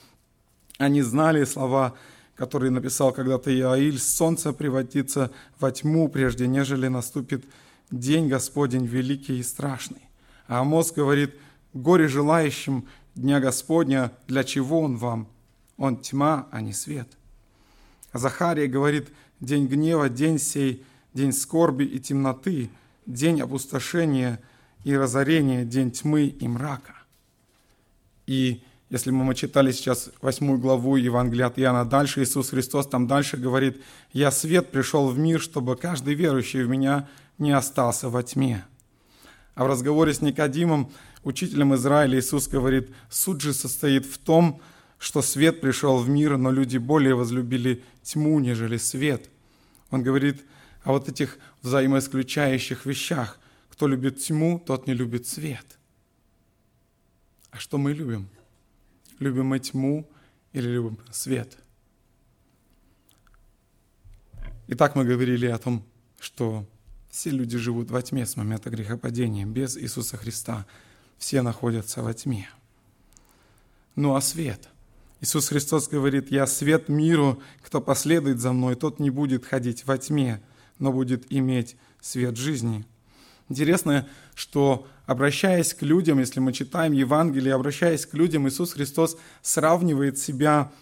они 0.78 1.02
знали 1.02 1.42
слова 1.42 1.95
который 2.43 2.71
написал 2.71 3.13
когда-то 3.13 3.57
Иаиль, 3.57 4.01
«Солнце 4.01 4.53
превратится 4.53 5.31
во 5.61 5.71
тьму, 5.71 6.09
прежде 6.09 6.49
нежели 6.49 6.89
наступит 6.89 7.45
день 7.93 8.27
Господень 8.27 8.85
великий 8.85 9.39
и 9.39 9.45
страшный». 9.45 10.03
А 10.49 10.63
Амос 10.63 10.91
говорит, 10.91 11.37
«Горе 11.73 12.09
желающим 12.09 12.89
Дня 13.15 13.39
Господня, 13.39 14.11
для 14.27 14.43
чего 14.43 14.81
Он 14.81 14.97
вам? 14.97 15.29
Он 15.77 15.97
тьма, 15.97 16.49
а 16.51 16.61
не 16.61 16.73
свет». 16.73 17.07
А 18.11 18.19
Захария 18.19 18.67
говорит, 18.67 19.11
«День 19.39 19.69
гнева, 19.69 20.09
день 20.09 20.41
сей, 20.41 20.85
день 21.15 21.33
скорби 21.33 21.85
и 21.85 22.01
темноты, 22.01 22.71
день 23.07 23.41
опустошения 23.41 24.41
и 24.83 24.97
разорения, 24.97 25.65
день 25.65 25.93
тьмы 25.93 26.27
и 26.27 26.49
мрака». 26.49 26.95
И 28.27 28.65
если 28.93 29.11
мы 29.11 29.35
читали 29.35 29.73
сейчас 29.73 30.11
восьмую 30.21 30.59
главу 30.59 30.97
Евангелия 30.97 31.47
от 31.47 31.59
Иоанна, 31.59 31.87
дальше 31.87 32.23
Иисус 32.23 32.51
Христос 32.51 32.87
там 32.87 33.07
дальше 33.07 33.39
говорит, 33.39 33.83
«Я 34.13 34.31
свет 34.31 34.71
пришел 34.71 35.09
в 35.09 35.19
мир, 35.19 35.41
чтобы 35.41 35.77
каждый 35.77 36.13
верующий 36.13 36.63
в 36.63 36.69
Меня 36.69 37.09
не 37.39 37.53
остался 37.53 38.11
во 38.11 38.23
тьме». 38.23 38.67
А 39.55 39.65
в 39.65 39.67
разговоре 39.67 40.13
с 40.13 40.21
Никодимом, 40.21 40.93
учителем 41.25 41.75
Израиля, 41.75 42.19
Иисус 42.19 42.49
говорит, 42.49 42.91
«Суд 43.09 43.41
же 43.41 43.55
состоит 43.55 44.05
в 44.05 44.19
том, 44.19 44.61
что 44.99 45.23
свет 45.23 45.63
пришел 45.63 45.97
в 45.97 46.11
мир, 46.11 46.37
но 46.37 46.51
люди 46.51 46.77
более 46.77 47.15
возлюбили 47.15 47.83
тьму, 48.03 48.41
нежели 48.41 48.77
свет». 48.77 49.31
Он 49.91 50.03
говорит 50.03 50.43
о 50.85 50.93
вот 50.93 51.09
этих 51.09 51.39
взаимоисключающих 51.63 52.85
вещах. 52.85 53.41
Кто 53.71 53.87
любит 53.87 54.19
тьму, 54.19 54.59
тот 54.59 54.87
не 54.87 54.93
любит 54.93 55.27
свет. 55.27 55.79
А 57.51 57.57
что 57.57 57.79
мы 57.79 57.95
любим? 57.95 58.29
Любим 59.23 59.47
мы 59.47 59.61
тьму 59.61 60.11
или 60.52 60.69
любим 60.69 60.99
свет? 61.12 61.57
Итак, 64.67 64.97
мы 64.97 65.05
говорили 65.05 65.47
о 65.47 65.59
том, 65.59 65.85
что 66.19 66.67
все 67.09 67.31
люди 67.31 67.57
живут 67.57 67.93
во 67.93 68.02
тьме 68.02 68.26
с 68.26 68.37
момента 68.37 68.69
грехопадения. 68.69 69.47
Без 69.47 69.76
Иисуса 69.76 70.17
Христа 70.17 70.67
все 71.19 71.43
находятся 71.43 72.02
во 72.02 72.12
тьме. 72.12 72.49
Ну 73.95 74.17
а 74.17 74.21
свет? 74.21 74.69
Иисус 75.21 75.50
Христос 75.50 75.87
говорит, 75.87 76.33
«Я 76.33 76.49
свет 76.49 76.88
миру, 76.88 77.41
кто 77.62 77.81
последует 77.81 78.41
за 78.41 78.52
мной, 78.52 78.75
тот 78.75 78.99
не 78.99 79.11
будет 79.11 79.47
ходить 79.47 79.87
во 79.87 79.99
тьме, 79.99 80.43
но 80.81 80.93
будет 80.93 81.31
иметь 81.31 81.76
свет 82.00 82.37
жизни». 82.37 82.85
Интересно, 83.49 84.09
что 84.35 84.87
обращаясь 85.07 85.75
к 85.75 85.83
людям, 85.83 86.19
если 86.19 86.41
мы 86.41 86.53
читаем 86.53 86.93
Евангелие, 86.93 87.55
обращаясь 87.55 88.07
к 88.07 88.15
людям, 88.15 88.49
Иисус 88.49 88.73
Христос 88.73 89.17
сравнивает 89.43 90.19
себя 90.19 90.73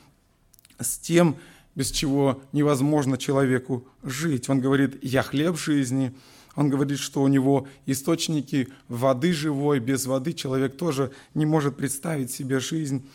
с 0.78 0.98
тем, 0.98 1.36
без 1.74 1.90
чего 1.90 2.42
невозможно 2.52 3.16
человеку 3.16 3.86
жить. 4.02 4.48
Он 4.48 4.60
говорит, 4.60 5.02
я 5.02 5.22
хлеб 5.22 5.58
жизни. 5.58 6.14
Он 6.56 6.68
говорит, 6.68 6.98
что 6.98 7.22
у 7.22 7.28
него 7.28 7.68
источники 7.86 8.68
воды 8.88 9.32
живой. 9.32 9.78
Без 9.78 10.06
воды 10.06 10.32
человек 10.32 10.76
тоже 10.76 11.12
не 11.34 11.46
может 11.46 11.76
представить 11.76 12.30
себе 12.30 12.60
жизнь. 12.60 13.06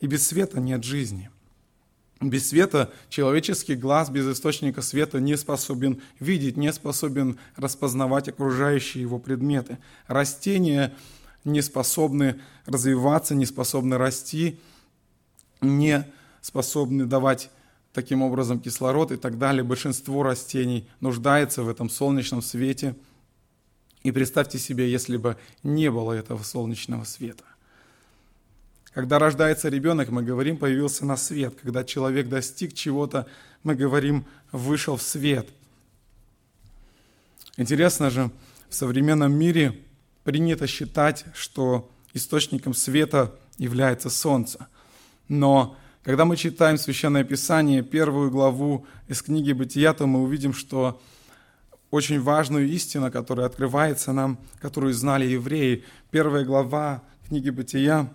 И 0.00 0.06
без 0.06 0.26
света 0.26 0.60
нет 0.60 0.84
жизни. 0.84 1.30
Без 2.20 2.48
света 2.48 2.92
человеческий 3.08 3.74
глаз 3.74 4.08
без 4.08 4.26
источника 4.26 4.82
света 4.82 5.20
не 5.20 5.36
способен 5.36 6.00
видеть, 6.20 6.56
не 6.56 6.72
способен 6.72 7.38
распознавать 7.56 8.28
окружающие 8.28 9.02
его 9.02 9.18
предметы. 9.18 9.78
Растения 10.06 10.94
не 11.44 11.60
способны 11.60 12.40
развиваться, 12.66 13.34
не 13.34 13.46
способны 13.46 13.98
расти, 13.98 14.58
не 15.60 16.06
способны 16.40 17.04
давать 17.04 17.50
таким 17.92 18.22
образом 18.22 18.60
кислород 18.60 19.12
и 19.12 19.16
так 19.16 19.38
далее. 19.38 19.62
Большинство 19.62 20.22
растений 20.22 20.88
нуждается 21.00 21.62
в 21.62 21.68
этом 21.68 21.90
солнечном 21.90 22.42
свете. 22.42 22.96
И 24.02 24.12
представьте 24.12 24.58
себе, 24.58 24.90
если 24.90 25.16
бы 25.16 25.36
не 25.62 25.90
было 25.90 26.12
этого 26.12 26.42
солнечного 26.42 27.04
света. 27.04 27.44
Когда 28.94 29.18
рождается 29.18 29.68
ребенок, 29.68 30.10
мы 30.10 30.22
говорим, 30.22 30.56
появился 30.56 31.04
на 31.04 31.16
свет. 31.16 31.56
Когда 31.60 31.82
человек 31.82 32.28
достиг 32.28 32.74
чего-то, 32.74 33.26
мы 33.64 33.74
говорим, 33.74 34.24
вышел 34.52 34.96
в 34.96 35.02
свет. 35.02 35.48
Интересно 37.56 38.08
же, 38.08 38.30
в 38.68 38.74
современном 38.74 39.32
мире 39.32 39.80
принято 40.22 40.68
считать, 40.68 41.24
что 41.34 41.90
источником 42.12 42.72
света 42.72 43.34
является 43.58 44.10
солнце. 44.10 44.68
Но 45.28 45.76
Когда 46.04 46.26
мы 46.26 46.36
читаем 46.36 46.76
Священное 46.76 47.24
Писание, 47.24 47.82
первую 47.82 48.30
главу 48.30 48.86
из 49.08 49.22
книги 49.22 49.52
«Бытия», 49.52 49.94
то 49.94 50.06
мы 50.06 50.22
увидим, 50.22 50.52
что 50.52 51.00
очень 51.90 52.20
важную 52.20 52.68
истину, 52.68 53.10
которая 53.10 53.46
открывается 53.46 54.12
нам, 54.12 54.38
которую 54.60 54.92
знали 54.92 55.24
евреи. 55.24 55.82
Первая 56.10 56.44
глава 56.44 57.02
книги 57.26 57.48
«Бытия», 57.48 58.12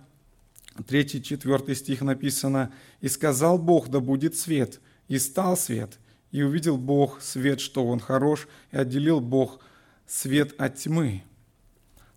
3-4 0.82 1.76
стих 1.76 2.02
написано, 2.02 2.72
«И 3.02 3.08
сказал 3.08 3.58
Бог, 3.58 3.90
да 3.90 4.00
будет 4.00 4.36
свет, 4.36 4.80
и 5.08 5.18
стал 5.20 5.58
свет, 5.58 6.00
и 6.32 6.42
увидел 6.42 6.78
Бог 6.78 7.22
свет, 7.22 7.60
что 7.60 7.86
он 7.86 8.00
хорош, 8.00 8.48
и 8.72 8.78
отделил 8.78 9.20
Бог 9.20 9.60
свет 10.08 10.54
от 10.60 10.76
тьмы». 10.78 11.24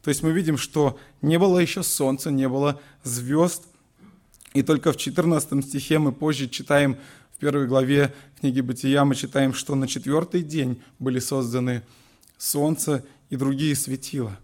То 0.02 0.09
есть 0.09 0.23
мы 0.23 0.33
видим, 0.33 0.57
что 0.57 0.99
не 1.21 1.38
было 1.38 1.59
еще 1.59 1.83
солнца, 1.83 2.31
не 2.31 2.49
было 2.49 2.81
звезд, 3.04 3.64
и 4.52 4.62
только 4.62 4.92
в 4.92 4.97
14 4.97 5.64
стихе 5.64 5.99
мы 5.99 6.12
позже 6.12 6.49
читаем, 6.49 6.99
в 7.35 7.38
первой 7.38 7.66
главе 7.66 8.14
книги 8.40 8.61
Бытия, 8.61 9.04
мы 9.04 9.14
читаем, 9.14 9.54
что 9.54 9.75
на 9.75 9.88
четвертый 9.88 10.42
день 10.42 10.81
были 10.99 11.19
созданы 11.19 11.83
солнце 12.38 13.04
и 13.31 13.37
другие 13.37 13.75
светила. 13.75 14.38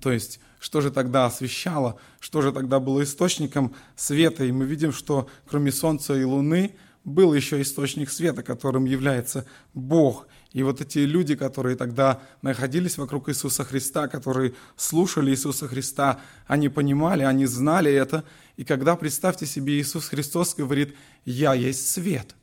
То 0.00 0.10
есть, 0.10 0.40
что 0.60 0.80
же 0.80 0.90
тогда 0.90 1.26
освещало, 1.26 1.98
что 2.20 2.42
же 2.42 2.52
тогда 2.52 2.80
было 2.80 3.02
источником 3.02 3.74
света? 3.96 4.44
И 4.44 4.52
мы 4.52 4.64
видим, 4.64 4.92
что 4.92 5.28
кроме 5.46 5.70
солнца 5.72 6.14
и 6.14 6.24
луны 6.24 6.74
был 7.04 7.34
еще 7.34 7.60
источник 7.60 8.10
света, 8.10 8.42
которым 8.42 8.86
является 8.86 9.46
Бог. 9.74 10.26
И 10.52 10.62
вот 10.62 10.80
эти 10.80 10.98
люди, 11.00 11.36
которые 11.36 11.76
тогда 11.76 12.22
находились 12.40 12.96
вокруг 12.96 13.28
Иисуса 13.28 13.64
Христа, 13.64 14.08
которые 14.08 14.54
слушали 14.76 15.30
Иисуса 15.30 15.68
Христа, 15.68 16.20
они 16.46 16.68
понимали, 16.68 17.22
они 17.22 17.46
знали 17.46 17.92
это. 17.92 18.24
И 18.56 18.64
когда, 18.64 18.96
представьте 18.96 19.46
себе, 19.46 19.78
Иисус 19.80 20.08
Христос 20.08 20.54
говорит, 20.54 20.94
«Я 21.24 21.54
есть 21.54 21.90
свет», 21.90 22.34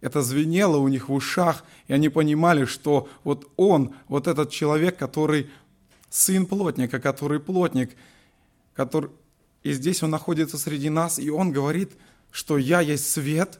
это 0.00 0.22
звенело 0.22 0.78
у 0.78 0.88
них 0.88 1.08
в 1.08 1.12
ушах, 1.12 1.62
и 1.86 1.92
они 1.92 2.08
понимали, 2.08 2.64
что 2.64 3.08
вот 3.22 3.50
он, 3.56 3.94
вот 4.08 4.26
этот 4.26 4.50
человек, 4.50 4.96
который 4.96 5.50
сын 6.10 6.44
плотника, 6.44 7.00
который 7.00 7.40
плотник, 7.40 7.96
который... 8.74 9.10
и 9.62 9.72
здесь 9.72 10.02
он 10.02 10.10
находится 10.10 10.58
среди 10.58 10.90
нас, 10.90 11.18
и 11.18 11.30
он 11.30 11.52
говорит, 11.52 11.92
что 12.30 12.58
«я 12.58 12.80
есть 12.80 13.10
свет», 13.10 13.58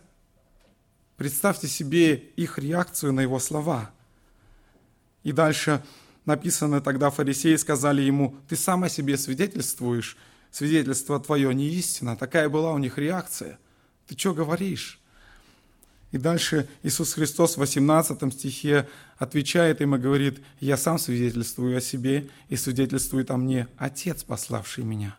Представьте 1.20 1.68
себе 1.68 2.14
их 2.14 2.58
реакцию 2.58 3.12
на 3.12 3.20
его 3.20 3.38
слова. 3.40 3.90
И 5.22 5.32
дальше 5.32 5.84
написано, 6.24 6.80
тогда 6.80 7.10
фарисеи 7.10 7.56
сказали 7.56 8.00
ему, 8.00 8.36
ты 8.48 8.56
сам 8.56 8.84
о 8.84 8.88
себе 8.88 9.18
свидетельствуешь, 9.18 10.16
свидетельство 10.50 11.20
твое 11.20 11.54
не 11.54 11.68
истина. 11.68 12.16
Такая 12.16 12.48
была 12.48 12.72
у 12.72 12.78
них 12.78 12.96
реакция. 12.96 13.58
Ты 14.06 14.16
что 14.16 14.32
говоришь? 14.32 14.98
И 16.12 16.18
дальше 16.18 16.68
Иисус 16.82 17.14
Христос 17.14 17.54
в 17.54 17.60
18 17.60 18.32
стихе 18.34 18.88
отвечает 19.16 19.80
им 19.80 19.94
и 19.94 19.98
говорит, 19.98 20.40
«Я 20.58 20.76
сам 20.76 20.98
свидетельствую 20.98 21.76
о 21.76 21.80
себе, 21.80 22.28
и 22.48 22.56
свидетельствует 22.56 23.30
о 23.30 23.36
мне 23.36 23.68
Отец, 23.76 24.24
пославший 24.24 24.84
меня». 24.84 25.16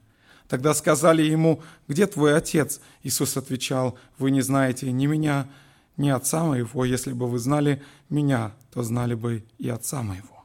Тогда 0.49 0.73
сказали 0.73 1.21
ему, 1.21 1.63
«Где 1.87 2.07
твой 2.07 2.35
Отец?» 2.35 2.81
Иисус 3.03 3.37
отвечал, 3.37 3.97
«Вы 4.17 4.31
не 4.31 4.41
знаете 4.41 4.91
ни 4.91 5.05
меня, 5.05 5.47
не 5.95 6.09
Отца 6.09 6.43
моего, 6.43 6.83
если 6.83 7.13
бы 7.13 7.29
вы 7.29 7.39
знали 7.39 7.81
меня, 8.09 8.53
то 8.73 8.83
знали 8.83 9.13
бы 9.13 9.45
и 9.59 9.69
Отца 9.69 10.01
моего. 10.01 10.43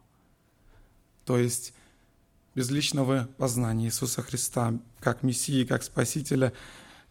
То 1.25 1.39
есть 1.39 1.75
без 2.55 2.71
личного 2.71 3.29
познания 3.37 3.87
Иисуса 3.87 4.23
Христа 4.23 4.75
как 5.01 5.23
Мессии, 5.23 5.65
как 5.65 5.83
Спасителя, 5.83 6.53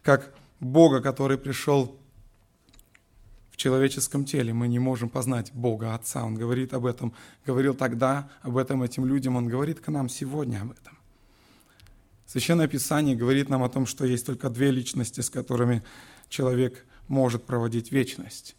как 0.02 0.34
Бога, 0.60 1.00
который 1.00 1.38
пришел 1.38 1.98
в 3.56 3.58
человеческом 3.58 4.24
теле, 4.24 4.52
мы 4.52 4.68
не 4.68 4.78
можем 4.78 5.08
познать 5.08 5.50
Бога 5.52 5.94
Отца. 5.94 6.24
Он 6.24 6.34
говорит 6.34 6.74
об 6.74 6.86
этом, 6.86 7.14
говорил 7.44 7.74
тогда 7.74 8.30
об 8.42 8.56
этом 8.56 8.82
этим 8.82 9.06
людям, 9.06 9.34
Он 9.34 9.48
говорит 9.48 9.80
к 9.80 9.88
нам 9.88 10.08
сегодня 10.08 10.60
об 10.62 10.72
этом. 10.72 10.98
Священное 12.26 12.68
Писание 12.68 13.16
говорит 13.16 13.48
нам 13.48 13.62
о 13.62 13.68
том, 13.68 13.86
что 13.86 14.04
есть 14.04 14.26
только 14.26 14.50
две 14.50 14.70
личности, 14.70 15.20
с 15.20 15.30
которыми 15.30 15.82
человек– 16.28 16.84
может 17.08 17.44
проводить 17.44 17.92
вечность. 17.92 18.56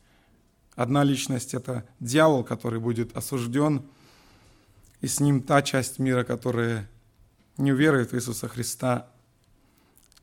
Одна 0.75 1.03
личность– 1.03 1.53
это 1.53 1.87
дьявол, 1.99 2.43
который 2.43 2.79
будет 2.79 3.15
осужден, 3.17 3.83
и 5.01 5.07
с 5.07 5.19
ним 5.19 5.41
та 5.41 5.61
часть 5.61 5.99
мира, 5.99 6.23
которая 6.23 6.89
не 7.57 7.71
уверует 7.71 8.11
в 8.11 8.15
Иисуса 8.15 8.47
Христа. 8.47 9.07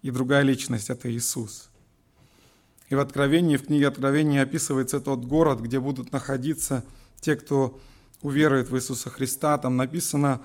И 0.03 0.11
другая 0.11 0.43
личность– 0.43 0.91
это 0.91 1.11
Иисус. 1.13 1.71
И 2.95 2.97
в 2.97 3.01
Откровении, 3.01 3.57
в 3.57 3.67
книге 3.67 3.89
Откровения 3.89 4.41
описывается 4.41 5.01
тот 5.01 5.25
город, 5.25 5.59
где 5.59 5.81
будут 5.81 6.13
находиться 6.13 6.85
те, 7.21 7.35
кто 7.35 7.81
уверует 8.23 8.71
в 8.71 8.77
Иисуса 8.77 9.11
Христа. 9.11 9.59
Там 9.59 9.77
написано, 9.77 10.41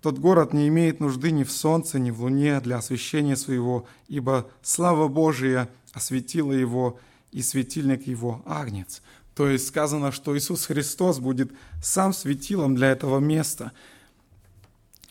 тот 0.00 0.20
город 0.20 0.52
не 0.52 0.68
имеет 0.68 1.00
нужды 1.00 1.32
ни 1.32 1.42
в 1.42 1.50
солнце, 1.50 1.98
ни 1.98 2.12
в 2.12 2.22
луне 2.22 2.60
для 2.60 2.76
освещения 2.76 3.34
своего, 3.34 3.88
ибо 4.06 4.48
слава 4.62 5.08
Божия 5.08 5.68
осветила 5.92 6.52
его, 6.52 7.00
и 7.32 7.42
светильник 7.42 8.06
его 8.06 8.42
агнец. 8.46 9.02
То 9.34 9.48
есть 9.48 9.66
сказано, 9.66 10.12
что 10.12 10.38
Иисус 10.38 10.66
Христос 10.66 11.18
будет 11.18 11.50
сам 11.82 12.12
светилом 12.12 12.76
для 12.76 12.92
этого 12.92 13.18
места. 13.18 13.72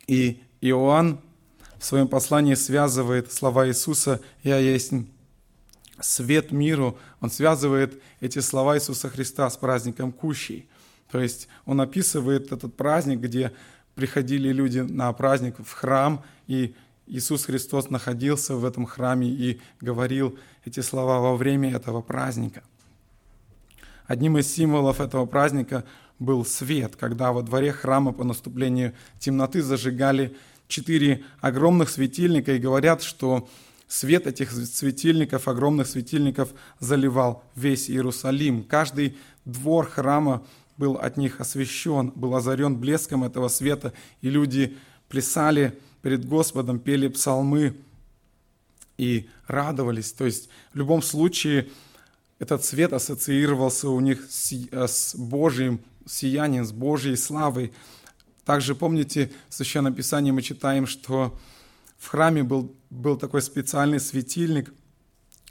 И 0.08 0.41
Иоанн 0.62 1.20
в 1.80 1.84
своем 1.84 2.08
послании 2.08 2.54
связывает 2.54 3.34
слова 3.34 3.68
Иисуса 3.68 4.22
«Я 4.41 4.58
есть 4.58 4.94
свет 5.99 6.51
миру». 6.51 6.97
Он 7.21 7.29
связывает 7.29 8.01
эти 8.19 8.39
слова 8.39 8.77
Иисуса 8.77 9.10
Христа 9.10 9.49
с 9.49 9.58
праздником 9.58 10.12
Кущей. 10.12 10.69
То 11.12 11.19
есть 11.19 11.47
он 11.65 11.81
описывает 11.81 12.51
этот 12.51 12.75
праздник, 12.75 13.19
где 13.19 13.51
приходили 13.95 14.51
люди 14.51 14.79
на 14.79 15.12
праздник 15.13 15.55
в 15.60 15.71
храм, 15.71 16.23
и 16.47 16.75
Иисус 17.08 17.45
Христос 17.45 17.89
находился 17.89 18.55
в 18.55 18.65
этом 18.65 18.86
храме 18.86 19.27
и 19.27 19.62
говорил 19.79 20.38
эти 20.65 20.79
слова 20.79 21.19
во 21.19 21.36
время 21.36 21.75
этого 21.75 22.01
праздника. 22.01 22.63
Одним 24.08 24.38
из 24.38 24.53
символов 24.53 24.99
этого 25.01 25.25
праздника 25.25 25.84
был 26.19 26.45
свет, 26.45 26.95
когда 26.95 27.31
во 27.31 27.41
дворе 27.41 27.71
храма 27.71 28.12
по 28.12 28.23
наступлению 28.23 28.93
темноты 29.19 29.62
зажигали 29.62 30.36
четыре 30.67 31.23
огромных 31.41 31.89
светильника, 31.89 32.53
и 32.53 32.60
говорят, 32.60 33.03
что 33.03 33.47
свет 33.88 34.28
этих 34.28 34.52
светильников, 34.52 35.48
огромных 35.48 35.88
светильников, 35.88 36.54
заливал 36.80 37.43
весь 37.56 37.89
Иерусалим. 37.89 38.63
Каждый 38.63 39.17
двор 39.45 39.88
храма 39.88 40.45
был 40.78 40.95
от 40.95 41.17
них 41.17 41.39
освещен, 41.39 42.12
был 42.15 42.36
озарен 42.36 42.78
блеском 42.78 43.24
этого 43.24 43.48
света, 43.48 43.93
и 44.21 44.30
люди 44.30 44.78
плясали 45.08 45.80
перед 46.02 46.26
Господом, 46.26 46.80
пели 46.80 47.08
псалмы 47.08 47.76
и 48.98 49.30
радовались. 49.48 50.12
То 50.12 50.26
есть 50.26 50.50
в 50.74 50.78
любом 50.78 51.02
случае 51.02 51.69
этот 52.39 52.65
свет 52.65 52.93
ассоциировался 52.93 53.89
у 53.89 54.00
них 54.00 54.28
с 54.30 55.15
Божьим 55.15 55.80
сиянием, 56.06 56.65
с 56.65 56.71
Божьей 56.71 57.15
славой. 57.15 57.74
Также 58.43 58.76
помните, 58.76 59.32
в 59.50 59.54
Священном 59.54 59.93
Писании 59.93 60.32
мы 60.32 60.41
читаем, 60.41 60.86
что 60.86 61.38
в 61.98 62.08
храме 62.08 62.43
был, 62.43 62.76
был 62.95 63.17
такой 63.17 63.41
специальный 63.41 63.99
светильник, 63.99 64.73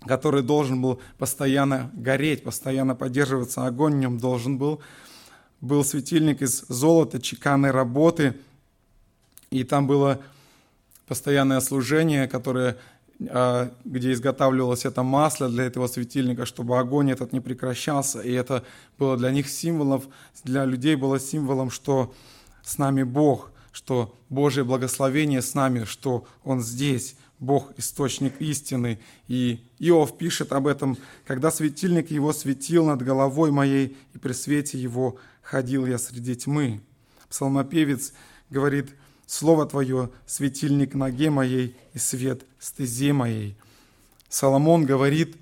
который 0.07 0.43
должен 0.43 0.83
был 0.83 1.01
постоянно 1.19 1.91
гореть, 1.95 2.43
постоянно 2.45 2.95
поддерживаться, 2.95 3.67
огонь 3.67 3.95
в 3.95 3.99
нем 3.99 4.19
должен 4.19 4.59
был 4.59 4.81
был 5.65 5.83
светильник 5.83 6.43
из 6.43 6.65
золота, 6.69 7.21
чеканной 7.21 7.71
работы, 7.71 8.35
и 9.51 9.65
там 9.65 9.87
было 9.87 10.21
постоянное 11.07 11.61
служение, 11.61 12.29
которое, 12.29 12.77
а, 13.29 13.73
где 13.85 14.13
изготавливалось 14.13 14.85
это 14.85 15.03
масло 15.03 15.49
для 15.49 15.65
этого 15.65 15.87
светильника, 15.87 16.45
чтобы 16.45 16.79
огонь 16.79 17.11
этот 17.11 17.33
не 17.33 17.41
прекращался. 17.41 18.21
И 18.21 18.33
это 18.33 18.63
было 18.99 19.17
для 19.17 19.31
них 19.31 19.49
символом, 19.49 20.03
для 20.45 20.67
людей 20.67 20.97
было 20.97 21.19
символом, 21.19 21.71
что 21.71 22.13
с 22.63 22.77
нами 22.77 23.03
Бог, 23.03 23.51
что 23.73 24.15
Божье 24.29 24.65
благословение 24.65 25.41
с 25.41 25.55
нами, 25.55 25.85
что 25.85 26.27
Он 26.45 26.61
здесь, 26.61 27.17
Бог– 27.41 27.73
источник 27.77 28.41
истины. 28.41 28.99
И 29.29 29.61
Иов 29.79 30.17
пишет 30.17 30.53
об 30.53 30.67
этом, 30.67 30.97
когда 31.27 31.51
светильник 31.51 32.11
его 32.11 32.33
светил 32.33 32.87
над 32.87 33.03
головой 33.03 33.51
моей, 33.51 33.97
и 34.15 34.19
при 34.19 34.33
свете 34.33 34.79
его 34.79 35.17
ходил 35.43 35.87
я 35.87 35.99
среди 35.99 36.37
тьмы. 36.37 36.81
Псалмопевец 37.29 38.13
говорит, 38.51 38.95
«Слово 39.27 39.67
Твое– 39.67 40.11
светильник 40.27 40.95
ноге 40.95 41.31
моей 41.31 41.77
и 41.93 41.99
свет 41.99 42.45
стезе 42.59 43.13
моей». 43.13 43.57
Соломон 44.29 44.85
говорит, 44.85 45.37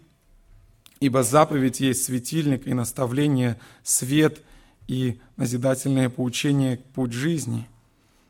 «Ибо 1.00 1.22
заповедь 1.22 1.80
есть 1.80 2.04
светильник 2.04 2.66
и 2.66 2.74
наставление, 2.74 3.58
свет 3.82 4.40
и 4.86 5.20
назидательное 5.36 6.08
поучение– 6.08 6.78
путь 6.94 7.12
жизни». 7.12 7.68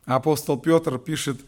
Апостол 0.05 0.59
Петр 0.59 0.97
пишет 0.99 1.39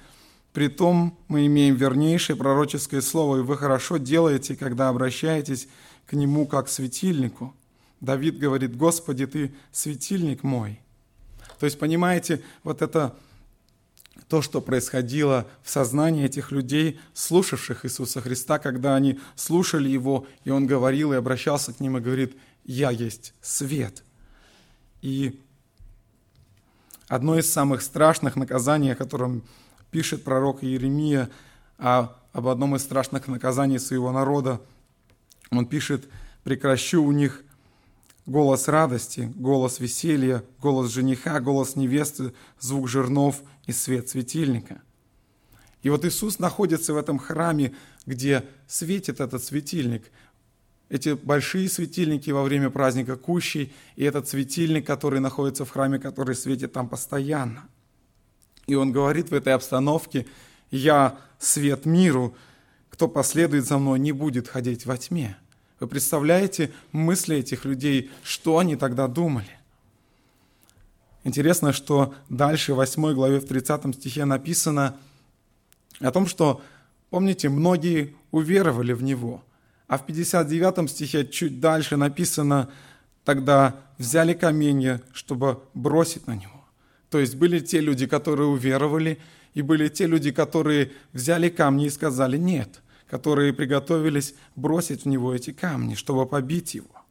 Притом 0.56 1.20
мы 1.28 1.48
имеем 1.48 1.76
вернейшее 1.76 2.38
пророческое 2.38 3.02
слово, 3.02 3.40
и 3.40 3.42
вы 3.42 3.58
хорошо 3.58 3.98
делаете, 3.98 4.56
когда 4.56 4.88
обращаетесь 4.88 5.68
к 6.06 6.14
нему 6.14 6.48
как 6.48 6.68
к 6.68 6.70
светильнику. 6.70 7.54
Давид 8.00 8.40
говорит, 8.40 8.78
Господи, 8.78 9.26
Ты 9.28 9.54
светильник 9.74 10.44
мой. 10.44 10.80
То 11.60 11.66
есть, 11.66 11.78
понимаете, 11.78 12.42
вот 12.64 12.82
это 12.82 13.18
то, 14.30 14.42
что 14.42 14.62
происходило 14.62 15.46
в 15.62 15.70
сознании 15.70 16.24
этих 16.24 16.52
людей, 16.54 17.02
слушавших 17.14 17.86
Иисуса 17.86 18.22
Христа, 18.22 18.58
когда 18.58 18.96
они 18.96 19.20
слушали 19.36 19.90
Его, 19.90 20.26
и 20.46 20.52
Он 20.52 20.68
говорил 20.68 21.12
и 21.12 21.18
обращался 21.18 21.74
к 21.74 21.82
ним 21.82 21.98
и 21.98 22.00
говорит, 22.00 22.38
«Я 22.64 22.92
есть 22.92 23.34
свет». 23.42 24.06
И 25.02 25.38
одно 27.10 27.38
из 27.38 27.52
самых 27.52 27.82
страшных 27.82 28.38
наказаний, 28.38 28.94
о 28.94 28.96
котором 28.96 29.44
пишет 29.96 30.26
пророк 30.26 30.62
Иеремия, 30.62 31.30
а 31.78 32.22
об 32.34 32.48
одном 32.48 32.76
из 32.76 32.82
страшных 32.82 33.30
наказаний 33.30 33.80
своего 33.80 34.12
народа, 34.12 34.60
он 35.52 35.66
пишет, 35.66 36.10
«Прекращу 36.44 37.02
у 37.02 37.14
них 37.14 37.46
голос 38.26 38.68
радости, 38.68 39.32
голос 39.38 39.80
веселья, 39.80 40.44
голос 40.60 40.92
жениха, 40.92 41.40
голос 41.40 41.78
невесты, 41.78 42.34
звук 42.60 42.90
жернов 42.90 43.42
и 43.68 43.72
свет 43.72 44.10
светильника». 44.10 44.82
И 45.82 45.90
вот 45.90 46.04
Иисус 46.04 46.40
находится 46.40 46.94
в 46.94 46.98
этом 46.98 47.18
храме, 47.18 47.74
где 48.06 48.44
светит 48.68 49.22
этот 49.22 49.46
светильник. 49.46 50.12
Эти 50.90 51.14
большие 51.14 51.70
светильники 51.70 52.32
во 52.32 52.44
время 52.44 52.70
праздника 52.70 53.16
Кущей, 53.16 53.74
и 53.96 54.04
этот 54.04 54.28
светильник, 54.28 54.86
который 54.86 55.22
находится 55.22 55.64
в 55.64 55.70
храме, 55.70 56.00
который 56.00 56.36
светит 56.36 56.74
там 56.74 56.90
постоянно. 56.90 57.70
И 58.68 58.76
он 58.76 58.92
говорит 58.92 59.30
в 59.30 59.34
этой 59.34 59.54
обстановке, 59.54 60.26
«Я 60.72 61.18
свет 61.40 61.86
миру, 61.86 62.36
кто 62.90 63.08
последует 63.08 63.66
за 63.66 63.78
мной, 63.78 64.00
не 64.00 64.12
будет 64.12 64.48
ходить 64.48 64.86
во 64.86 64.98
тьме». 64.98 65.38
Вы 65.80 65.88
представляете 65.88 66.72
мысли 66.92 67.38
этих 67.38 67.66
людей, 67.66 68.10
что 68.24 68.60
они 68.60 68.76
тогда 68.76 69.08
думали? 69.08 69.60
Интересно, 71.26 71.74
что 71.74 72.14
дальше 72.30 72.74
в 72.74 72.78
8 72.78 73.14
главе, 73.14 73.40
в 73.40 73.48
30 73.48 73.96
стихе 73.96 74.26
написано 74.26 74.96
о 76.00 76.12
том, 76.12 76.28
что, 76.28 76.62
помните, 77.10 77.50
многие 77.50 78.16
уверовали 78.32 78.94
в 78.94 79.04
Него. 79.04 79.44
А 79.88 79.98
в 79.98 80.06
59 80.06 80.90
стихе 80.90 81.28
чуть 81.28 81.60
дальше 81.60 81.98
написано, 81.98 82.70
тогда 83.24 83.76
взяли 83.98 84.34
каменья, 84.34 85.02
чтобы 85.14 85.62
бросить 85.74 86.28
на 86.28 86.36
Него. 86.36 86.55
То 87.16 87.20
есть 87.22 87.36
были 87.36 87.62
те 87.62 87.80
люди, 87.80 88.08
которые 88.08 88.50
уверовали, 88.50 89.20
и 89.54 89.62
были 89.62 89.88
те 89.88 90.06
люди, 90.06 90.34
которые 90.34 90.92
взяли 91.14 91.48
камни 91.48 91.86
и 91.86 91.90
сказали 91.90 92.36
«нет» 92.36 92.82
которые 93.08 93.54
приготовились 93.54 94.36
бросить 94.58 95.06
в 95.06 95.08
него 95.08 95.34
эти 95.34 95.54
камни, 95.54 95.96
чтобы 95.96 96.26
побить 96.26 96.76
его. 96.76 97.06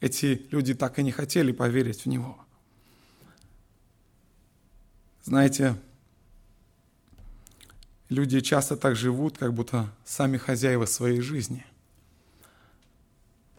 Эти 0.00 0.46
люди 0.50 0.72
так 0.72 0.98
и 0.98 1.02
не 1.02 1.12
хотели 1.12 1.52
поверить 1.52 2.06
в 2.06 2.06
него. 2.06 2.38
Знаете, 5.22 5.74
люди 8.08 8.40
часто 8.40 8.76
так 8.76 8.96
живут, 8.96 9.36
как 9.36 9.52
будто 9.52 9.92
сами 10.06 10.38
хозяева 10.38 10.86
своей 10.86 11.20
жизни. 11.20 11.66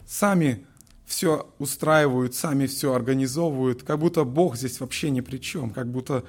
Сами 0.07 0.65
все 1.09 1.51
устраивают, 1.57 2.35
сами 2.35 2.67
все 2.67 2.93
организовывают, 2.93 3.83
как 3.83 3.99
будто 3.99 4.23
Бог 4.23 4.55
здесь 4.55 4.79
вообще 4.79 5.09
ни 5.09 5.21
при 5.21 5.39
чем, 5.39 5.71
как 5.71 5.91
будто 5.91 6.23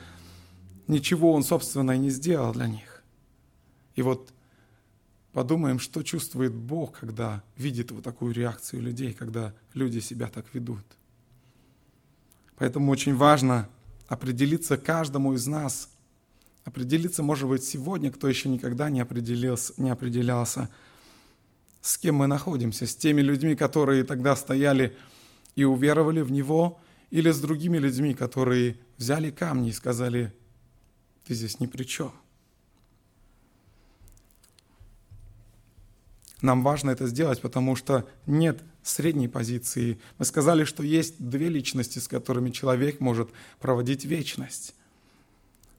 ничего 0.89 1.33
Он, 1.33 1.45
собственно, 1.45 1.93
и 1.93 1.99
не 1.99 2.11
сделал 2.11 2.53
для 2.53 2.67
них. 2.67 3.05
И 3.95 4.03
вот 4.03 4.33
Подумаем, 5.33 5.79
что 5.79 6.03
чувствует 6.03 6.53
Бог, 6.53 6.99
когда 6.99 7.45
видит 7.57 7.93
вот 7.93 8.03
такую 8.03 8.35
реакцию 8.35 8.83
людей, 8.83 9.13
когда 9.13 9.55
люди 9.75 10.01
себя 10.01 10.27
так 10.27 10.45
ведут. 10.53 10.85
Поэтому 12.57 12.91
очень 12.91 13.15
важно 13.15 13.69
определиться 14.09 14.77
каждому 14.77 15.35
из 15.35 15.47
нас, 15.47 15.89
определиться, 16.65 17.23
может 17.23 17.49
быть, 17.49 17.63
сегодня, 17.63 18.11
кто 18.11 18.29
еще 18.29 18.49
никогда 18.49 18.91
не 18.91 19.01
определился, 19.01 19.73
не 19.77 19.91
определялся, 19.91 20.69
с 21.81 21.99
кем 21.99 22.17
мы 22.17 22.27
находимся, 22.27 22.87
с 22.87 22.95
теми 22.95 23.21
людьми, 23.21 23.55
которые 23.55 24.05
тогда 24.05 24.37
стояли 24.37 24.97
и 25.57 25.65
уверовали 25.65 26.21
в 26.21 26.31
Него, 26.31 26.81
или 27.11 27.31
с 27.31 27.41
другими 27.41 27.79
людьми, 27.79 28.15
которые 28.15 28.79
взяли 28.97 29.31
камни 29.31 29.71
и 29.71 29.73
сказали, 29.73 30.33
ты 31.27 31.35
здесь 31.35 31.61
ни 31.61 31.67
при 31.67 31.85
чем– 31.85 32.13
Нам 36.43 36.63
важно 36.63 36.91
это 36.91 37.07
сделать, 37.07 37.41
потому 37.41 37.77
что 37.77 38.09
нет 38.27 38.63
средней 38.83 39.29
позиции. 39.29 39.99
Мы 40.19 40.25
сказали, 40.25 40.65
что 40.65 40.83
есть 40.83 41.17
две 41.19 41.49
личности, 41.49 41.99
с 41.99 42.09
которыми 42.09 42.51
человек 42.51 43.01
может 43.01 43.31
проводить 43.59 44.05
вечность. 44.05 44.75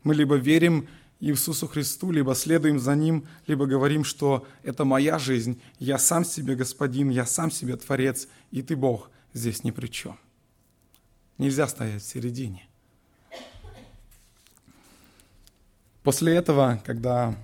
Мы 0.04 0.14
либо 0.14 0.36
верим 0.36 0.88
Иисусу 1.22 1.68
Христу, 1.68 2.12
либо 2.12 2.34
следуем 2.34 2.80
за 2.80 2.96
Ним, 2.96 3.28
либо 3.46 3.68
говорим, 3.68 4.04
что 4.04 4.48
это 4.64 4.86
моя 4.86 5.20
жизнь, 5.20 5.62
я 5.78 6.00
сам 6.00 6.26
себе 6.26 6.56
господин, 6.56 7.10
я 7.10 7.28
сам 7.28 7.52
себе 7.52 7.78
Творец, 7.78 8.28
и 8.50 8.64
Ты, 8.64 8.76
Бог, 8.76 9.12
здесь 9.32 9.64
ни 9.64 9.70
при 9.70 9.88
чем. 9.88 10.18
Нельзя 11.38 11.68
стоять 11.68 12.02
в 12.02 12.06
середине. 12.06 12.68
После 16.02 16.34
этого, 16.34 16.82
когда 16.84 17.36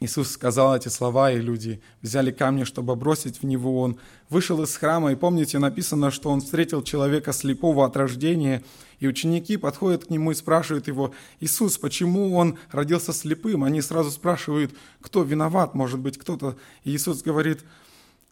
Иисус 0.00 0.30
сказал 0.30 0.76
эти 0.76 0.88
слова, 0.88 1.32
и 1.32 1.40
люди 1.40 1.80
взяли 2.02 2.30
камни, 2.30 2.62
чтобы 2.62 2.94
бросить 2.94 3.42
в 3.42 3.46
него. 3.46 3.80
Он 3.80 3.98
вышел 4.28 4.62
из 4.62 4.76
храма, 4.76 5.10
и 5.10 5.16
помните, 5.16 5.58
написано, 5.58 6.12
что 6.12 6.30
он 6.30 6.40
встретил 6.40 6.82
человека 6.82 7.32
слепого 7.32 7.84
от 7.84 7.96
рождения, 7.96 8.62
и 9.00 9.08
ученики 9.08 9.56
подходят 9.56 10.04
к 10.04 10.10
нему 10.10 10.30
и 10.30 10.34
спрашивают 10.34 10.86
его, 10.86 11.12
«Иисус, 11.40 11.78
почему 11.78 12.36
он 12.36 12.58
родился 12.70 13.12
слепым?» 13.12 13.64
Они 13.64 13.80
сразу 13.80 14.12
спрашивают, 14.12 14.72
кто 15.00 15.24
виноват, 15.24 15.74
может 15.74 15.98
быть, 15.98 16.16
кто-то. 16.16 16.56
И 16.84 16.90
Иисус 16.90 17.22
говорит, 17.22 17.64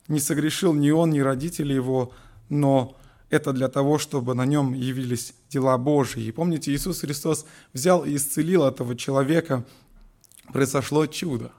не 0.07 0.21
согрешил 0.21 0.73
ни 0.73 0.91
он, 0.91 1.11
ни 1.11 1.19
родители 1.19 1.75
его, 1.75 2.13
но 2.49 2.97
это 3.29 3.53
для 3.53 3.69
того, 3.69 3.99
чтобы 3.99 4.35
на 4.35 4.47
нем 4.47 4.73
явились 4.73 5.35
дела 5.51 5.77
Божьи. 5.79 6.23
И 6.23 6.31
помните, 6.31 6.73
Иисус 6.73 7.01
Христос 7.01 7.45
взял 7.73 8.05
и 8.05 8.15
исцелил 8.15 8.65
этого 8.65 8.95
человека, 8.95 9.65
произошло 10.53 11.07
чудо. 11.07 11.53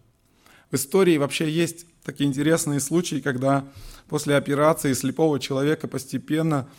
В 0.71 0.75
истории 0.75 1.17
вообще 1.17 1.49
есть 1.49 1.85
такие 2.03 2.27
интересные 2.29 2.79
случаи, 2.79 3.21
когда 3.21 3.65
после 4.07 4.35
операции 4.35 4.93
слепого 4.93 5.39
человека 5.39 5.87
постепенно 5.87 6.69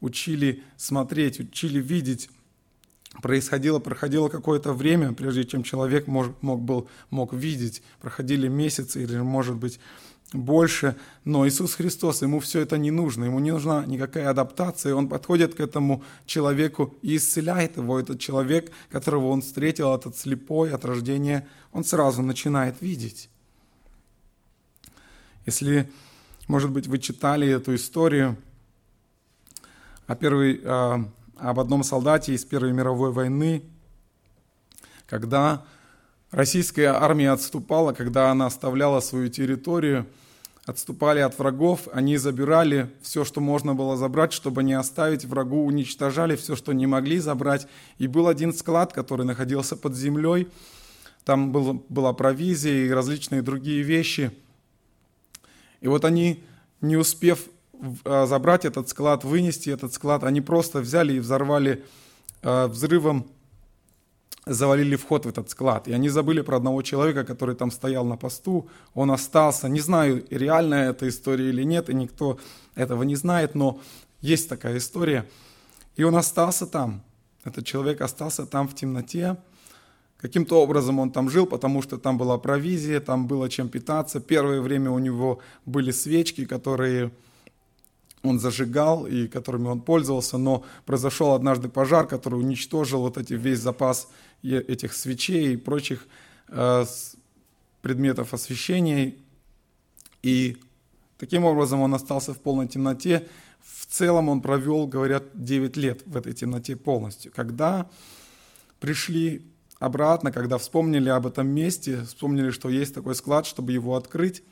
учили 0.00 0.62
смотреть, 0.76 1.40
учили 1.40 1.80
видеть. 1.80 2.30
Происходило, 3.22 3.78
проходило 3.78 4.28
какое-то 4.28 4.72
время, 4.72 5.12
прежде 5.12 5.44
чем 5.44 5.62
человек 5.62 6.06
мог, 6.06 6.40
мог, 6.42 6.60
был, 6.60 6.88
мог 7.10 7.32
видеть. 7.32 7.82
Проходили 8.00 8.48
месяцы 8.48 9.02
или, 9.02 9.16
может 9.18 9.56
быть, 9.56 9.80
больше, 10.32 10.96
но 11.24 11.46
Иисус 11.48 11.74
Христос, 11.74 12.22
ему 12.22 12.40
все 12.40 12.60
это 12.60 12.76
не 12.76 12.90
нужно, 12.90 13.24
ему 13.24 13.38
не 13.38 13.50
нужна 13.50 13.86
никакая 13.86 14.28
адаптация, 14.28 14.94
он 14.94 15.08
подходит 15.08 15.54
к 15.54 15.60
этому 15.60 16.02
человеку 16.26 16.94
и 17.00 17.16
исцеляет 17.16 17.78
его. 17.78 17.98
Этот 17.98 18.20
человек, 18.20 18.70
которого 18.90 19.28
он 19.28 19.40
встретил, 19.40 19.94
этот 19.94 20.16
слепой 20.16 20.70
от 20.72 20.84
рождения, 20.84 21.48
он 21.72 21.84
сразу 21.84 22.22
начинает 22.22 22.80
видеть. 22.82 23.30
Если, 25.46 25.90
может 26.46 26.70
быть, 26.70 26.86
вы 26.86 26.98
читали 26.98 27.48
эту 27.48 27.74
историю 27.74 28.36
о 30.06 30.14
первой, 30.14 30.60
об 30.62 31.60
одном 31.60 31.82
солдате 31.82 32.34
из 32.34 32.44
Первой 32.44 32.72
мировой 32.72 33.12
войны, 33.12 33.62
когда 35.06 35.64
Российская 36.30 36.88
армия 36.88 37.30
отступала, 37.30 37.92
когда 37.92 38.30
она 38.30 38.46
оставляла 38.46 39.00
свою 39.00 39.28
территорию, 39.28 40.06
отступали 40.66 41.20
от 41.20 41.38
врагов, 41.38 41.88
они 41.90 42.18
забирали 42.18 42.90
все, 43.00 43.24
что 43.24 43.40
можно 43.40 43.74
было 43.74 43.96
забрать, 43.96 44.34
чтобы 44.34 44.62
не 44.62 44.74
оставить 44.74 45.24
врагу, 45.24 45.64
уничтожали 45.64 46.36
все, 46.36 46.54
что 46.54 46.74
не 46.74 46.86
могли 46.86 47.18
забрать. 47.18 47.66
И 47.96 48.06
был 48.06 48.28
один 48.28 48.52
склад, 48.52 48.92
который 48.92 49.24
находился 49.24 49.74
под 49.74 49.96
землей, 49.96 50.48
там 51.24 51.50
был, 51.50 51.84
была 51.88 52.12
провизия 52.12 52.86
и 52.86 52.90
различные 52.90 53.40
другие 53.40 53.82
вещи. 53.82 54.30
И 55.80 55.88
вот 55.88 56.04
они, 56.04 56.42
не 56.82 56.98
успев 56.98 57.46
а, 58.04 58.26
забрать 58.26 58.66
этот 58.66 58.90
склад, 58.90 59.24
вынести 59.24 59.70
этот 59.70 59.94
склад, 59.94 60.24
они 60.24 60.42
просто 60.42 60.80
взяли 60.80 61.14
и 61.14 61.20
взорвали 61.20 61.84
а, 62.42 62.68
взрывом 62.68 63.30
завалили 64.48 64.96
вход 64.96 65.26
в 65.26 65.28
этот 65.28 65.50
склад. 65.50 65.88
И 65.88 65.92
они 65.92 66.08
забыли 66.08 66.40
про 66.40 66.56
одного 66.56 66.82
человека, 66.82 67.24
который 67.24 67.54
там 67.54 67.70
стоял 67.70 68.04
на 68.04 68.16
посту. 68.16 68.68
Он 68.94 69.10
остался. 69.10 69.68
Не 69.68 69.80
знаю, 69.80 70.24
реальная 70.30 70.90
эта 70.90 71.08
история 71.08 71.48
или 71.48 71.62
нет, 71.64 71.90
и 71.90 71.94
никто 71.94 72.38
этого 72.74 73.02
не 73.02 73.16
знает, 73.16 73.54
но 73.54 73.80
есть 74.20 74.48
такая 74.48 74.78
история. 74.78 75.28
И 75.96 76.04
он 76.04 76.16
остался 76.16 76.66
там. 76.66 77.02
Этот 77.44 77.66
человек 77.66 78.00
остался 78.00 78.46
там 78.46 78.68
в 78.68 78.74
темноте. 78.74 79.36
Каким-то 80.16 80.60
образом 80.60 80.98
он 80.98 81.10
там 81.10 81.30
жил, 81.30 81.46
потому 81.46 81.80
что 81.82 81.96
там 81.96 82.18
была 82.18 82.38
провизия, 82.38 83.00
там 83.00 83.26
было 83.26 83.48
чем 83.48 83.68
питаться. 83.68 84.20
Первое 84.20 84.60
время 84.60 84.90
у 84.90 84.98
него 84.98 85.38
были 85.64 85.92
свечки, 85.92 86.44
которые 86.44 87.12
он 88.22 88.40
зажигал 88.40 89.06
и 89.06 89.28
которыми 89.28 89.68
он 89.68 89.80
пользовался, 89.80 90.38
но 90.38 90.64
произошел 90.86 91.32
однажды 91.32 91.68
пожар, 91.68 92.06
который 92.06 92.40
уничтожил 92.40 93.02
вот 93.02 93.16
эти 93.16 93.34
весь 93.34 93.60
запас 93.60 94.08
этих 94.42 94.94
свечей 94.94 95.54
и 95.54 95.56
прочих 95.56 96.06
э, 96.48 96.84
предметов 97.82 98.34
освещения. 98.34 99.14
И 100.22 100.56
таким 101.18 101.44
образом 101.44 101.80
он 101.80 101.94
остался 101.94 102.34
в 102.34 102.40
полной 102.40 102.68
темноте. 102.68 103.26
В 103.60 103.86
целом 103.86 104.28
он 104.28 104.40
провел, 104.40 104.86
говорят, 104.86 105.24
9 105.34 105.76
лет 105.76 106.02
в 106.06 106.16
этой 106.16 106.32
темноте 106.32 106.76
полностью. 106.76 107.32
Когда 107.34 107.88
пришли 108.80 109.42
обратно, 109.78 110.32
когда 110.32 110.58
вспомнили 110.58 111.08
об 111.08 111.26
этом 111.26 111.48
месте, 111.48 112.02
вспомнили, 112.02 112.50
что 112.50 112.68
есть 112.68 112.94
такой 112.94 113.14
склад, 113.14 113.46
чтобы 113.46 113.72
его 113.72 113.96
открыть, 113.96 114.42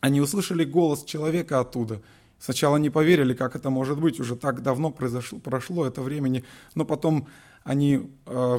они 0.00 0.20
услышали 0.20 0.64
голос 0.64 1.04
человека 1.04 1.60
оттуда– 1.60 2.02
Сначала 2.38 2.76
не 2.76 2.90
поверили, 2.90 3.34
как 3.34 3.56
это 3.56 3.70
может 3.70 3.98
быть, 3.98 4.20
уже 4.20 4.36
так 4.36 4.62
давно 4.62 4.90
произошло, 4.90 5.38
прошло 5.38 5.86
это 5.86 6.02
времени, 6.02 6.44
но 6.74 6.84
потом 6.84 7.28
они 7.64 8.10
э, 8.26 8.58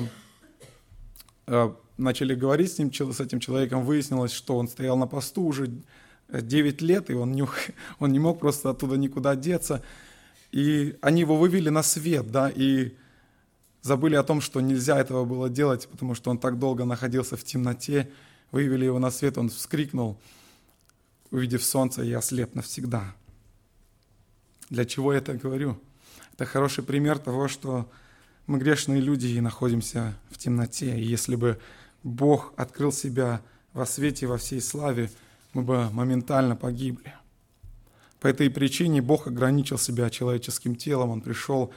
начали 1.97 2.35
говорить 2.35 2.73
с, 2.73 2.77
ним, 2.77 2.93
с 2.93 3.19
этим 3.19 3.39
человеком, 3.39 3.83
выяснилось, 3.83 4.31
что 4.31 4.57
он 4.57 4.67
стоял 4.67 4.97
на 4.97 5.07
посту 5.07 5.43
уже 5.43 5.71
9 6.29 6.81
лет, 6.81 7.09
и 7.09 7.13
он 7.13 7.31
не, 7.31 7.47
он 7.99 8.11
не 8.11 8.19
мог 8.19 8.39
просто 8.39 8.69
оттуда 8.69 8.97
никуда 8.97 9.35
деться. 9.35 9.83
И 10.51 10.97
они 11.01 11.21
его 11.21 11.37
вывели 11.37 11.69
на 11.69 11.83
свет, 11.83 12.31
да, 12.31 12.49
и 12.49 12.95
забыли 13.81 14.15
о 14.15 14.23
том, 14.23 14.41
что 14.41 14.61
нельзя 14.61 14.99
этого 14.99 15.25
было 15.25 15.49
делать, 15.49 15.87
потому 15.87 16.15
что 16.15 16.29
он 16.29 16.37
так 16.37 16.59
долго 16.59 16.85
находился 16.85 17.37
в 17.37 17.43
темноте. 17.43 18.09
Вывели 18.51 18.85
его 18.85 18.99
на 18.99 19.11
свет, 19.11 19.37
он 19.37 19.49
вскрикнул, 19.49 20.19
увидев 21.31 21.63
солнце, 21.63 22.03
и 22.03 22.13
ослеп 22.13 22.55
навсегда. 22.55 23.13
Для 24.69 24.85
чего 24.85 25.13
я 25.13 25.19
это 25.19 25.33
говорю? 25.33 25.77
Это 26.33 26.45
хороший 26.45 26.83
пример 26.83 27.19
того, 27.19 27.47
что 27.47 27.89
мы 28.47 28.59
грешные 28.59 29.01
люди 29.01 29.27
и 29.27 29.41
находимся 29.41 30.15
в 30.29 30.37
темноте. 30.37 30.97
И 30.97 31.03
если 31.03 31.35
бы 31.35 31.59
Бог 32.03 32.53
открыл 32.55 32.93
себя 32.93 33.41
во 33.73 33.85
свете, 33.85 34.25
во 34.25 34.37
всей 34.37 34.61
славе, 34.61 35.11
мы 35.53 35.61
бы 35.61 35.89
моментально 35.91 36.55
погибли. 36.55 37.13
По 38.21 38.27
этой 38.27 38.49
причине 38.49 39.01
Бог 39.01 39.27
ограничил 39.27 39.77
себя 39.77 40.09
человеческим 40.09 40.75
телом. 40.75 41.09
Он 41.09 41.21
пришел 41.21 41.73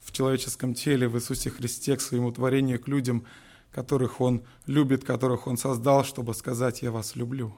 в 0.00 0.12
человеческом 0.12 0.74
теле 0.74 1.08
в 1.08 1.16
Иисусе 1.16 1.50
Христе 1.50 1.96
к 1.96 2.00
своему 2.00 2.32
творению, 2.32 2.80
к 2.80 2.88
людям, 2.88 3.24
которых 3.72 4.20
Он 4.20 4.42
любит, 4.66 5.04
которых 5.04 5.46
Он 5.46 5.56
создал, 5.56 6.04
чтобы 6.04 6.34
сказать 6.34 6.82
«Я 6.82 6.92
вас 6.92 7.16
люблю». 7.16 7.54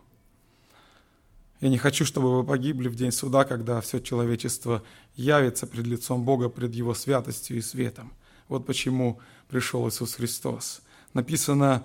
Я 1.60 1.68
не 1.68 1.78
хочу, 1.78 2.04
чтобы 2.04 2.34
вы 2.34 2.44
погибли 2.44 2.88
в 2.88 2.96
день 2.96 3.12
суда, 3.12 3.44
когда 3.44 3.80
все 3.80 4.00
человечество 4.00 4.82
явится 5.14 5.66
пред 5.66 5.86
лицом 5.86 6.24
Бога, 6.24 6.48
пред 6.48 6.74
Его 6.74 6.94
святостью 6.94 7.58
и 7.58 7.62
светом. 7.62 8.12
Вот 8.48 8.66
почему 8.66 9.20
пришел 9.48 9.88
Иисус 9.88 10.14
Христос. 10.14 10.82
Написано 11.12 11.84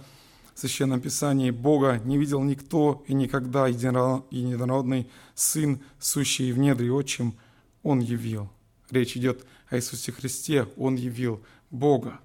в 0.56 0.60
Священном 0.60 1.02
Писании, 1.02 1.52
Бога 1.52 2.02
не 2.04 2.18
видел 2.18 2.42
никто 2.44 3.04
и 3.08 3.14
никогда 3.14 3.68
единородный 3.68 5.10
Сын, 5.36 5.80
сущий 6.00 6.52
в 6.52 6.58
недре 6.58 6.92
отчим, 6.92 7.36
Он 7.84 8.00
явил. 8.00 8.50
Речь 8.90 9.16
идет 9.16 9.46
о 9.70 9.78
Иисусе 9.78 10.12
Христе, 10.12 10.68
Он 10.76 10.96
явил 10.96 11.42
Бога. 11.70 12.20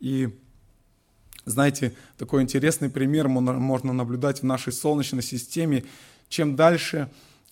И 0.00 0.28
знаете, 1.44 1.94
такой 2.16 2.42
интересный 2.42 2.88
пример 2.88 3.28
можно 3.28 3.92
наблюдать 3.92 4.40
в 4.40 4.44
нашей 4.44 4.72
Солнечной 4.72 5.22
системе 5.22 5.84
чем 6.28 6.56
дальше 6.56 7.10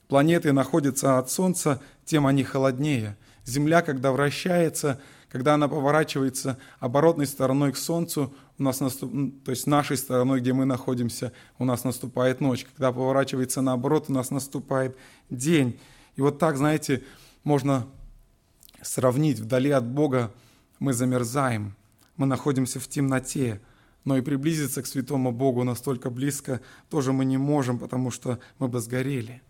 планеты 0.09 0.52
находятся 0.52 1.18
от 1.18 1.31
Солнца, 1.31 1.81
тем 2.05 2.26
они 2.26 2.42
холоднее. 2.42 3.16
Земля, 3.44 3.83
когда 3.83 4.11
вращается, 4.12 5.00
когда 5.33 5.55
она 5.55 5.66
поворачивается 5.66 6.59
оборотной 6.79 7.27
стороной 7.27 7.73
к 7.73 7.79
Солнцу, 7.79 8.35
у 8.59 8.62
нас 8.62 8.81
наступ... 8.81 9.11
то 9.42 9.51
есть 9.51 9.66
нашей 9.66 9.97
стороной, 9.97 10.40
где 10.40 10.53
мы 10.53 10.66
находимся, 10.66 11.33
у 11.59 11.64
нас 11.64 11.85
наступает 11.85 12.42
ночь. 12.42 12.66
Когда 12.66 12.92
поворачивается 12.92 13.62
наоборот, 13.62 14.05
у 14.09 14.12
нас 14.12 14.31
наступает 14.31 14.95
день. 15.31 15.81
И 16.16 16.21
вот 16.21 16.38
так, 16.38 16.59
знаете, 16.59 17.03
можно 17.45 17.87
сравнить. 18.83 19.40
Вдали 19.40 19.71
от 19.71 19.87
Бога 19.87 20.35
мы 20.79 20.92
замерзаем, 20.92 21.77
мы 22.18 22.27
находимся 22.27 22.79
в 22.79 22.87
темноте, 22.87 23.62
но 24.05 24.18
и 24.18 24.21
приблизиться 24.21 24.83
к 24.83 24.87
святому 24.87 25.33
Богу 25.33 25.64
настолько 25.64 26.11
близко 26.11 26.61
тоже 26.90 27.14
мы 27.14 27.25
не 27.25 27.38
можем, 27.38 27.79
потому 27.79 28.11
что 28.11 28.38
мы 28.59 28.68
бы 28.68 28.81
сгорели. 28.81 29.40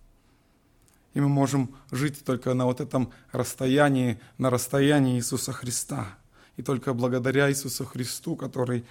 И 1.14 1.20
мы 1.20 1.28
можем 1.28 1.74
жить 1.90 2.24
только 2.24 2.54
на 2.54 2.64
вот 2.64 2.80
этом 2.80 3.12
расстоянии, 3.32 4.18
на 4.38 4.50
расстоянии 4.50 5.16
Иисуса 5.16 5.52
Христа. 5.52 6.18
И 6.56 6.62
только 6.62 6.94
благодаря 6.94 7.50
Иисусу 7.50 7.84
Христу, 7.84 8.36
который 8.36 8.84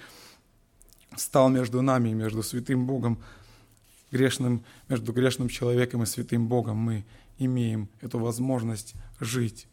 стал 1.16 1.50
между 1.50 1.82
нами, 1.82 2.10
между 2.10 2.44
святым 2.44 2.86
Богом, 2.86 3.20
грешным, 4.12 4.64
между 4.88 5.14
грешным 5.14 5.50
человеком 5.50 6.04
и 6.04 6.06
святым 6.06 6.48
Богом, 6.48 6.78
мы 6.78 7.06
имеем 7.38 7.90
эту 8.02 8.20
возможность 8.20 8.94
жить. 9.20 9.68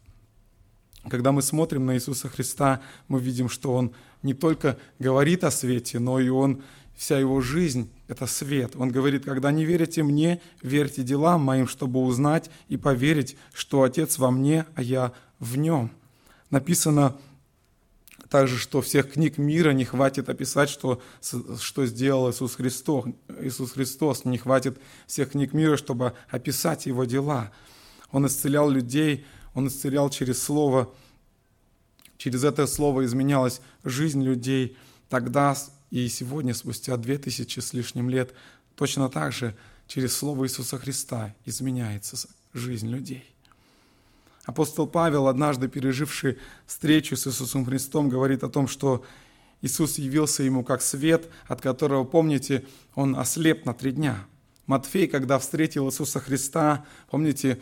Когда 1.07 1.31
мы 1.31 1.41
смотрим 1.41 1.85
на 1.85 1.95
Иисуса 1.95 2.27
Христа, 2.29 2.81
мы 3.07 3.19
видим, 3.19 3.47
что 3.47 3.73
Он 3.73 3.93
не 4.21 4.33
только 4.33 4.77
говорит 4.97 5.43
о 5.43 5.51
свете, 5.51 5.99
но 5.99 6.19
и 6.19 6.29
Он, 6.29 6.61
вся 6.99 7.17
Его 7.17 7.41
жизнь– 7.41 7.89
это 8.07 8.27
свет. 8.27 8.73
Он 8.75 8.91
говорит, 8.91 9.23
когда 9.23 9.51
не 9.51 9.65
верите 9.65 10.03
мне, 10.03 10.41
верьте 10.61 11.01
делам 11.01 11.41
моим, 11.41 11.67
чтобы 11.67 12.01
узнать 12.01 12.51
и 12.67 12.77
поверить, 12.77 13.37
что 13.53 13.83
Отец 13.83 14.17
во 14.17 14.29
мне, 14.29 14.65
а 14.75 14.83
я 14.83 15.13
в 15.39 15.57
Нем. 15.57 15.91
Написано 16.49 17.15
также, 18.29 18.57
что 18.57 18.81
всех 18.81 19.13
книг 19.13 19.37
мира 19.37 19.71
не 19.71 19.85
хватит 19.85 20.29
описать, 20.29 20.69
что, 20.69 21.01
что 21.21 21.85
сделал 21.85 22.29
Иисус 22.29 22.55
Христос. 22.55 23.05
Иисус 23.39 23.71
Христос 23.71 24.25
не 24.25 24.37
хватит 24.37 24.77
всех 25.07 25.31
книг 25.31 25.53
мира, 25.53 25.77
чтобы 25.77 26.13
описать 26.29 26.85
Его 26.85 27.05
дела. 27.05 27.51
Он 28.11 28.27
исцелял 28.27 28.69
людей– 28.69 29.25
он 29.53 29.67
исцелял 29.67 30.09
через 30.09 30.41
Слово. 30.41 30.93
Через 32.17 32.43
это 32.43 32.67
Слово 32.67 33.05
изменялась 33.05 33.61
жизнь 33.83 34.23
людей 34.23 34.77
тогда 35.09 35.55
и 35.91 36.07
сегодня, 36.07 36.53
спустя 36.53 36.97
две 36.97 37.17
тысячи 37.17 37.59
с 37.59 37.73
лишним 37.73 38.09
лет, 38.09 38.33
точно 38.75 39.09
так 39.09 39.31
же 39.31 39.55
через 39.87 40.15
Слово 40.15 40.45
Иисуса 40.45 40.77
Христа 40.77 41.35
изменяется 41.45 42.29
жизнь 42.53 42.87
людей. 42.87 43.25
Апостол 44.45 44.87
Павел, 44.87 45.27
однажды 45.27 45.67
переживший 45.67 46.37
встречу 46.65 47.15
с 47.15 47.27
Иисусом 47.27 47.65
Христом, 47.65 48.09
говорит 48.09 48.43
о 48.43 48.49
том, 48.49 48.67
что 48.67 49.05
Иисус 49.61 49.97
явился 49.97 50.43
ему 50.43 50.63
как 50.63 50.81
свет, 50.81 51.29
от 51.47 51.61
которого, 51.61 52.03
помните, 52.03 52.65
он 52.95 53.15
ослеп 53.15 53.65
на 53.65 53.73
три 53.73 53.91
дня. 53.91 54.25
Матфей, 54.65 55.07
когда 55.07 55.37
встретил 55.37 55.87
Иисуса 55.89 56.19
Христа, 56.19 56.85
помните, 57.09 57.61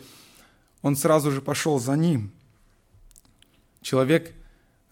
он 0.82 0.96
сразу 0.96 1.30
же 1.30 1.42
пошел 1.42 1.78
за 1.78 1.96
ним. 1.96 2.30
Человек, 3.80 4.34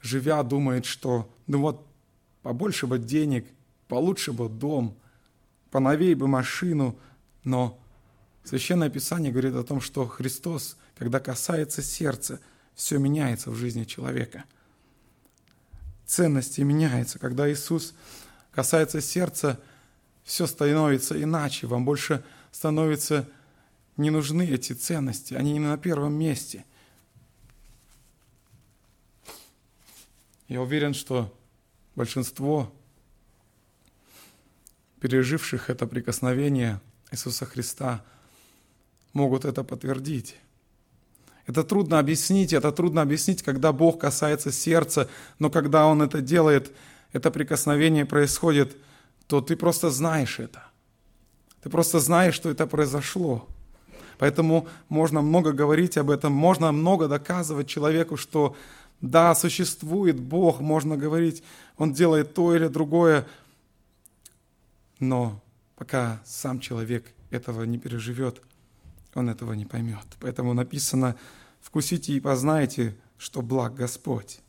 живя, 0.03 0.43
думает, 0.43 0.85
что 0.85 1.31
ну 1.47 1.61
вот 1.61 1.86
побольше 2.47 2.87
бы 2.87 3.01
денег, 3.01 3.45
получше 3.89 4.33
бы 4.33 4.49
дом, 4.49 4.97
поновей 5.73 6.15
бы 6.15 6.29
машину, 6.29 6.97
но 7.43 7.77
Священное 8.45 8.89
Писание 8.89 9.33
говорит 9.33 9.57
о 9.57 9.65
том, 9.65 9.81
что 9.81 10.07
Христос, 10.07 10.77
когда 10.97 11.19
касается 11.19 11.83
сердца, 11.83 12.39
все 12.77 12.99
меняется 12.99 13.51
в 13.51 13.57
жизни 13.57 13.83
человека. 13.83 14.45
Ценности 16.07 16.61
меняются. 16.61 17.19
Когда 17.19 17.51
Иисус 17.53 17.95
касается 18.53 19.01
сердца, 19.01 19.61
все 20.23 20.47
становится 20.47 21.21
иначе. 21.21 21.67
Вам 21.67 21.85
больше 21.85 22.23
становится 22.53 23.29
не 23.97 24.11
нужны 24.11 24.49
эти 24.49 24.73
ценности, 24.73 25.35
они 25.35 25.55
не 25.55 25.59
на 25.59 25.77
первом 25.79 26.13
месте. 26.13 26.65
Я 30.47 30.63
уверен, 30.63 30.95
что 30.95 31.36
большинство 31.97 32.73
переживших 35.01 35.71
это 35.71 35.87
прикосновение 35.87 36.81
Иисуса 37.11 37.47
Христа 37.47 38.05
могут 39.13 39.45
это 39.45 39.65
подтвердить. 39.65 40.37
Это 41.47 41.65
трудно 41.65 41.99
объяснить, 41.99 42.53
это 42.53 42.73
трудно 42.73 43.03
объяснить, 43.03 43.43
когда 43.43 43.73
Бог 43.73 44.01
касается 44.01 44.53
сердца, 44.53 45.09
но 45.39 45.49
когда 45.49 45.87
Он 45.87 46.03
это 46.03 46.21
делает, 46.21 46.73
это 47.13 47.31
прикосновение 47.31 48.05
происходит, 48.05 48.77
то 49.27 49.41
ты 49.41 49.57
просто 49.57 49.91
знаешь 49.91 50.39
это. 50.39 50.65
Ты 51.63 51.71
просто 51.71 52.01
знаешь, 52.01 52.35
что 52.35 52.51
это 52.51 52.67
произошло. 52.67 53.47
Поэтому 54.19 54.69
можно 54.89 55.23
много 55.23 55.53
говорить 55.53 55.97
об 55.97 56.11
этом, 56.11 56.33
можно 56.33 56.73
много 56.73 57.09
доказывать 57.09 57.69
человеку, 57.69 58.17
что 58.17 58.57
Да, 59.01 59.35
существует 59.35 60.19
Бог, 60.19 60.61
можно 60.61 60.97
говорить, 60.97 61.43
Он 61.77 61.93
делает 61.93 62.35
то 62.35 62.55
или 62.55 62.69
другое, 62.69 63.27
но 64.99 65.43
пока 65.77 66.23
сам 66.25 66.61
человек 66.61 67.07
этого 67.31 67.65
не 67.65 67.79
переживет, 67.79 68.41
он 69.15 69.29
этого 69.29 69.53
не 69.53 69.67
поймет. 69.67 70.07
Поэтому 70.21 70.55
написано, 70.55 71.17
вкусите 71.61 72.13
и 72.13 72.21
познайте, 72.21 72.97
что 73.19 73.43
благ 73.43 73.75
Господь. 73.75 74.41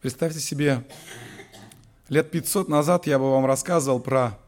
Представьте 0.00 0.38
себе, 0.38 0.86
лет 2.08 2.30
500 2.30 2.68
назад 2.68 3.06
я 3.08 3.18
бы 3.18 3.30
вам 3.30 3.46
рассказывал 3.46 3.98
про 3.98 4.38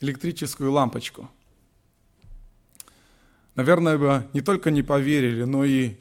электрическую 0.00 0.70
лампочку. 0.70 1.30
Наверное, 3.54 3.96
бы 3.96 4.28
не 4.34 4.42
только 4.42 4.70
не 4.70 4.82
поверили, 4.82 5.44
но 5.44 5.64
и 5.64 5.96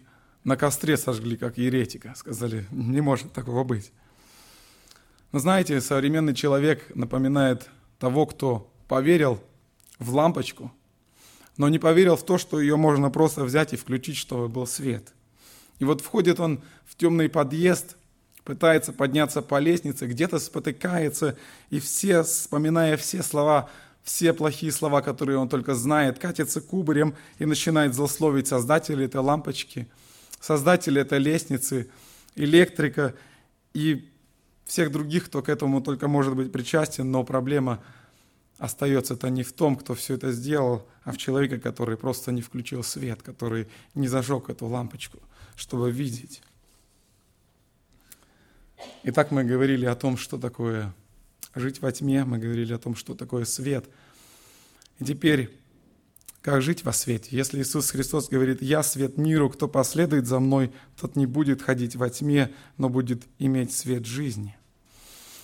на 0.45 0.55
костре 0.55 0.95
сожгли, 0.95 1.35
как 1.35 1.57
еретика. 1.57 2.13
Сказали, 2.15 2.65
не 2.71 3.01
может 3.01 3.33
такого 3.33 3.65
быть. 3.65 3.91
Но 5.33 5.39
знаете, 5.39 5.81
современный 5.81 6.33
человек 6.33 6.95
напоминает 6.95 7.69
того, 7.99 8.25
кто 8.25 8.71
поверил 8.87 9.41
в 9.99 10.13
лампочку, 10.13 10.71
но 11.57 11.67
не 11.67 11.79
поверил 11.79 12.15
в 12.15 12.23
то, 12.23 12.37
что 12.37 12.61
ее 12.61 12.77
можно 12.77 13.09
просто 13.09 13.43
взять 13.43 13.73
и 13.73 13.75
включить, 13.75 14.17
чтобы 14.17 14.47
был 14.47 14.67
свет. 14.67 15.13
И 15.79 15.85
вот 15.85 16.01
входит 16.01 16.39
он 16.39 16.61
в 16.85 16.95
темный 16.95 17.27
подъезд, 17.27 17.97
пытается 18.43 18.93
подняться 18.93 19.41
по 19.41 19.59
лестнице, 19.59 20.05
где-то 20.05 20.37
спотыкается, 20.39 21.37
и 21.71 21.79
все, 21.79 22.23
вспоминая 22.23 22.95
все 22.97 23.23
слова, 23.23 23.69
все 24.03 24.31
плохие 24.33 24.71
слова, 24.71 25.01
которые 25.01 25.39
он 25.39 25.49
только 25.49 25.73
знает, 25.73 26.19
катится 26.19 26.61
кубарем 26.61 27.15
и 27.39 27.45
начинает 27.45 27.95
злословить 27.95 28.47
создателя 28.47 29.05
этой 29.05 29.21
лампочки, 29.21 29.87
создателя 30.39 31.01
этой 31.01 31.19
лестницы, 31.19 31.89
электрика 32.35 33.15
и 33.73 34.09
всех 34.65 34.91
других, 34.91 35.25
кто 35.25 35.41
к 35.41 35.49
этому 35.49 35.81
только 35.81 36.07
может 36.07 36.35
быть 36.35 36.51
причастен, 36.51 37.09
но 37.11 37.23
проблема 37.23 37.83
остается-то 38.57 39.29
не 39.29 39.43
в 39.43 39.53
том, 39.53 39.75
кто 39.75 39.93
все 39.93 40.15
это 40.15 40.31
сделал, 40.31 40.87
а 41.03 41.11
в 41.11 41.17
человеке, 41.17 41.57
который 41.57 41.97
просто 41.97 42.31
не 42.31 42.41
включил 42.41 42.83
свет, 42.83 43.21
который 43.21 43.67
не 43.93 44.07
зажег 44.07 44.49
эту 44.49 44.65
лампочку, 44.67 45.19
чтобы 45.55 45.91
видеть. 45.91 46.41
Итак, 49.03 49.31
мы 49.31 49.43
говорили 49.43 49.85
о 49.85 49.95
том, 49.95 50.17
что 50.17 50.37
такое 50.37 50.93
жить 51.53 51.81
во 51.81 51.91
тьме, 51.91 52.25
мы 52.25 52.37
говорили 52.37 52.73
о 52.73 52.77
том, 52.77 52.95
что 52.95 53.13
такое 53.13 53.45
свет. 53.45 53.85
И 54.99 55.05
теперь, 55.05 55.51
как 56.45 56.61
жить 56.61 56.85
во 56.85 56.93
свете? 56.93 57.29
Если 57.31 57.59
Иисус 57.59 57.89
Христос 57.89 58.29
говорит, 58.29 58.61
«Я 58.61 58.83
свет 58.83 59.17
миру, 59.17 59.49
кто 59.49 59.67
последует 59.67 60.27
за 60.27 60.39
мной, 60.39 60.71
тот 60.95 61.15
не 61.15 61.25
будет 61.25 61.63
ходить 61.63 61.95
во 61.95 62.07
тьме, 62.07 62.51
но 62.77 62.87
будет 62.87 63.23
иметь 63.39 63.73
свет 63.73 64.05
жизни». 64.05 64.55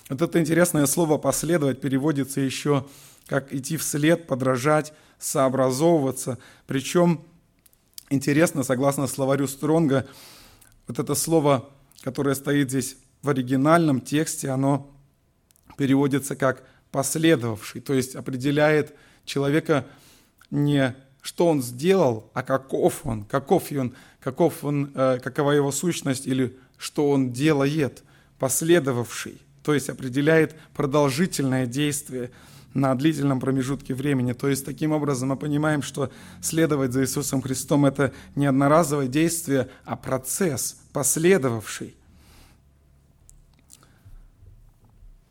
Вот 0.08 0.22
это 0.22 0.38
интересное 0.38 0.86
слово 0.86 1.18
«последовать» 1.18 1.80
переводится 1.80 2.40
еще 2.40 2.86
как 3.26 3.52
идти 3.52 3.76
вслед, 3.78 4.28
подражать, 4.28 4.92
сообразовываться. 5.18 6.38
Причем, 6.68 7.24
интересно, 8.08 8.62
согласно 8.62 9.08
словарю 9.08 9.48
Стронга, 9.48 10.06
вот 10.86 11.00
это 11.00 11.16
слово, 11.16 11.68
которое 12.02 12.36
стоит 12.36 12.68
здесь 12.70 12.96
в 13.22 13.28
оригинальном 13.28 14.02
тексте 14.02 14.50
оно 14.50 14.88
переводится 15.76 16.36
как 16.36 16.62
последовавший, 16.92 17.80
то 17.80 17.92
есть 17.92 18.14
определяет 18.14 18.94
человека 19.24 19.84
не 20.52 20.94
что 21.22 21.46
он 21.46 21.62
сделал, 21.62 22.30
а 22.34 22.42
каков 22.42 23.06
он, 23.06 23.24
каков 23.24 23.72
он, 23.72 23.94
каков 24.20 24.64
он, 24.64 24.92
э, 24.94 25.18
какова 25.22 25.52
его 25.52 25.72
сущность 25.72 26.26
или 26.26 26.56
что 26.78 27.10
он 27.10 27.32
делает, 27.32 28.02
последовавший, 28.38 29.40
то 29.62 29.72
есть 29.72 29.88
определяет 29.88 30.56
продолжительное 30.74 31.66
действие 31.66 32.32
на 32.74 32.94
длительном 32.94 33.38
промежутке 33.38 33.94
времени. 33.94 34.32
То 34.32 34.48
есть 34.48 34.64
таким 34.64 34.92
образом 34.92 35.28
мы 35.28 35.36
понимаем, 35.36 35.82
что 35.82 36.10
следовать 36.40 36.92
за 36.92 37.02
Иисусом 37.02 37.40
Христом– 37.40 37.84
это 37.86 38.12
не 38.34 38.46
одноразовое 38.46 39.06
действие, 39.06 39.68
а 39.84 39.94
процесс, 39.94 40.80
последовавший. 40.92 41.94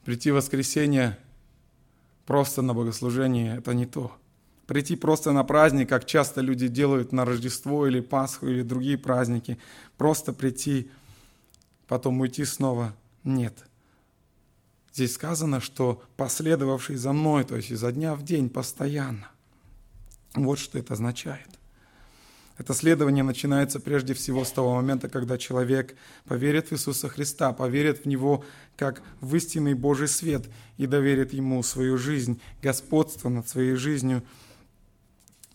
Прийти 0.06 0.32
в 0.32 0.36
воскресенье 0.36 1.18
просто 2.26 2.62
на 2.62 2.74
богослужение– 2.74 3.58
это 3.58 3.74
не 3.74 3.86
то. 3.86 4.16
Прийти 4.72 4.96
просто 4.96 5.34
на 5.34 5.44
праздник, 5.44 5.90
как 5.90 6.06
часто 6.06 6.40
люди 6.40 6.70
делают 6.70 7.12
на 7.12 7.26
Рождество 7.26 7.86
или 7.88 8.00
Пасху 8.00 8.48
или 8.48 8.62
другие 8.62 8.98
праздники, 8.98 9.58
просто 9.98 10.32
прийти, 10.32 10.90
потом 11.88 12.22
уйти 12.22 12.46
снова– 12.46 12.96
нет. 13.26 13.54
Здесь 14.94 15.16
сказано, 15.16 15.60
что 15.60 16.02
последовавший 16.16 16.96
за 16.96 17.12
мной, 17.12 17.44
то 17.44 17.58
есть 17.58 17.70
изо 17.70 17.92
дня 17.92 18.16
в 18.16 18.24
день, 18.24 18.50
постоянно. 18.50 19.28
Вот 20.36 20.58
что 20.58 20.80
это 20.80 20.94
означает. 20.94 21.50
Это 22.58 22.74
следование 22.74 23.26
начинается 23.26 23.82
прежде 23.82 24.14
всего 24.14 24.46
с 24.46 24.54
того 24.54 24.76
момента, 24.76 25.10
когда 25.10 25.38
человек 25.38 25.98
поверит 26.24 26.70
в 26.70 26.72
Иисуса 26.72 27.10
Христа, 27.10 27.52
поверит 27.52 28.06
в 28.06 28.06
Него 28.06 28.46
как 28.78 29.04
в 29.20 29.36
истинный 29.36 29.74
Божий 29.74 30.08
свет 30.08 30.46
и 30.78 30.86
доверит 30.86 31.34
Ему 31.34 31.62
свою 31.62 31.98
жизнь, 31.98 32.40
господство 32.62 33.28
над 33.28 33.50
своей 33.50 33.76
жизнью. 33.76 34.24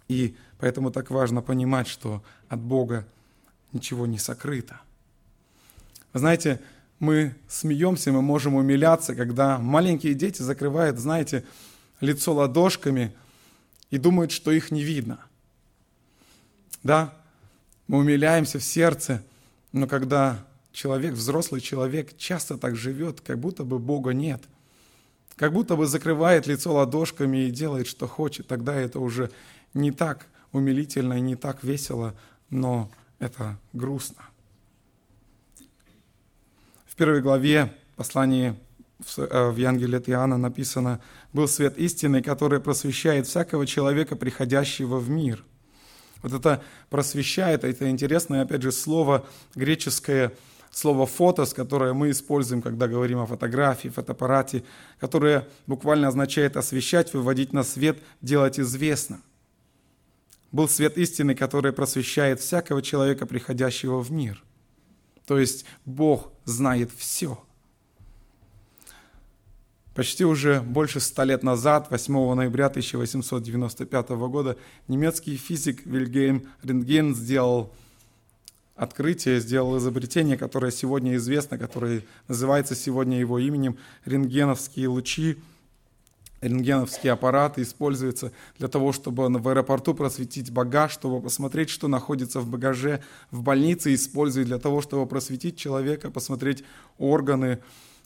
И 0.09 0.37
поэтому 0.59 0.91
так 0.91 1.11
важно 1.11 1.43
понимать, 1.43 1.89
что 1.89 2.23
от 2.49 2.61
Бога 2.61 3.07
ничего 3.73 4.07
не 4.07 4.19
сокрыто. 4.19 4.81
Вы 6.13 6.21
знаете, 6.21 6.61
мы 6.99 7.35
смеемся, 7.49 8.13
мы 8.13 8.23
можем 8.23 8.55
умиляться, 8.55 9.15
когда 9.15 9.59
маленькие 9.59 10.15
дети 10.15 10.43
закрывают, 10.43 10.99
знаете, 10.99 11.45
лицо 12.01 12.33
ладошками 12.33 13.13
и 13.91 13.99
думают, 13.99 14.33
что 14.33 14.51
их 14.51 14.71
не 14.71 14.83
видно– 14.83 15.21
да, 16.87 17.13
мы 17.89 17.99
умиляемся 17.99 18.61
в 18.61 18.65
сердце, 18.65 19.21
но 19.73 19.89
когда 19.89 20.47
человек, 20.73 21.15
взрослый 21.15 21.61
человек, 21.61 22.17
часто 22.17 22.57
так 22.57 22.77
живет, 22.77 23.21
как 23.21 23.41
будто 23.41 23.65
бы 23.65 23.81
Бога 23.81 24.13
нет, 24.13 24.41
как 25.35 25.53
будто 25.53 25.75
бы 25.75 25.87
закрывает 25.87 26.47
лицо 26.47 26.73
ладошками 26.73 27.39
и 27.47 27.51
делает, 27.51 27.89
что 27.89 28.07
хочет, 28.07 28.47
тогда 28.47 28.77
это 28.77 29.01
уже 29.01 29.33
не 29.77 29.93
так 29.93 30.27
умилительно 30.53 31.15
и 31.15 31.21
не 31.21 31.37
так 31.37 31.63
весело, 31.63 32.15
но 32.51 32.91
это 33.19 33.59
грустно. 33.73 34.23
В 36.87 36.97
первой 36.97 37.21
главе 37.21 37.73
послания 37.97 38.57
в 38.99 39.19
э, 39.19 39.55
Евангелии 39.57 39.99
от 39.99 40.09
Иоанна 40.09 40.39
написано 40.39 41.01
«Был 41.33 41.47
свет 41.47 41.77
истины, 41.77 42.23
который 42.23 42.61
просвещает 42.61 43.27
всякого 43.27 43.67
человека, 43.67 44.17
приходящего 44.17 44.99
в 44.99 45.11
мир». 45.11 45.45
Вот 46.23 46.33
это 46.33 46.63
просвещает, 46.89 47.65
это 47.65 47.91
интересное, 47.91 48.43
опять 48.43 48.63
же, 48.63 48.73
слово 48.73 49.27
греческое, 49.55 50.33
слово 50.71 51.05
«фотос», 51.05 51.53
которое 51.53 51.93
мы 51.93 52.11
используем, 52.11 52.63
когда 52.63 52.89
говорим 52.89 53.19
о 53.19 53.27
фотографии, 53.27 53.89
фотоаппарате, 53.89 54.65
которое 54.99 55.47
буквально 55.67 56.09
означает 56.09 56.57
освещать, 56.57 57.13
выводить 57.13 57.53
на 57.53 57.63
свет, 57.63 57.99
делать 58.23 58.59
известным. 58.59 59.23
Был 60.57 60.71
свет 60.71 60.97
истины, 60.97 61.35
который 61.35 61.73
просвещает 61.75 62.41
всякого 62.41 62.81
человека, 62.81 63.27
приходящего 63.27 64.03
в 64.03 64.11
мир. 64.11 64.43
То 65.27 65.39
есть 65.39 65.67
Бог 65.85 66.33
знает 66.47 66.91
все– 66.97 67.39
Почти 69.97 70.27
уже 70.27 70.61
больше 70.61 71.01
ста 71.01 71.25
лет 71.25 71.43
назад, 71.43 71.91
8 71.91 72.35
ноября 72.35 72.67
1895 72.67 74.11
года, 74.11 74.59
немецкий 74.89 75.39
физик 75.39 75.87
Вильгельм 75.87 76.47
Рентген 76.63 77.15
сделал 77.15 77.73
открытие, 78.75 79.41
сделал 79.41 79.79
изобретение, 79.79 80.37
которое 80.37 80.71
сегодня 80.71 81.17
известно, 81.17 81.57
которое 81.57 82.03
называется 82.29 82.75
сегодня 82.75 83.19
его 83.19 83.39
именем 83.39 83.79
рентгеновские 84.05 84.89
лучи. 84.89 85.39
Рентгеновские 86.41 87.13
аппараты 87.13 87.63
используются 87.63 88.31
для 88.59 88.69
того, 88.69 88.93
чтобы 88.93 89.29
в 89.29 89.49
аэропорту 89.49 89.95
просветить 89.95 90.51
багаж, 90.51 90.93
чтобы 90.93 91.23
посмотреть, 91.23 91.71
что 91.71 91.89
находится 91.89 92.41
в 92.41 92.49
багаже. 92.49 93.03
В 93.31 93.43
больнице 93.43 93.95
используют 93.95 94.49
для 94.49 94.59
того, 94.59 94.83
чтобы 94.83 95.07
просветить 95.07 95.57
человека, 95.57 96.11
посмотреть 96.11 96.63
органы, 96.99 97.61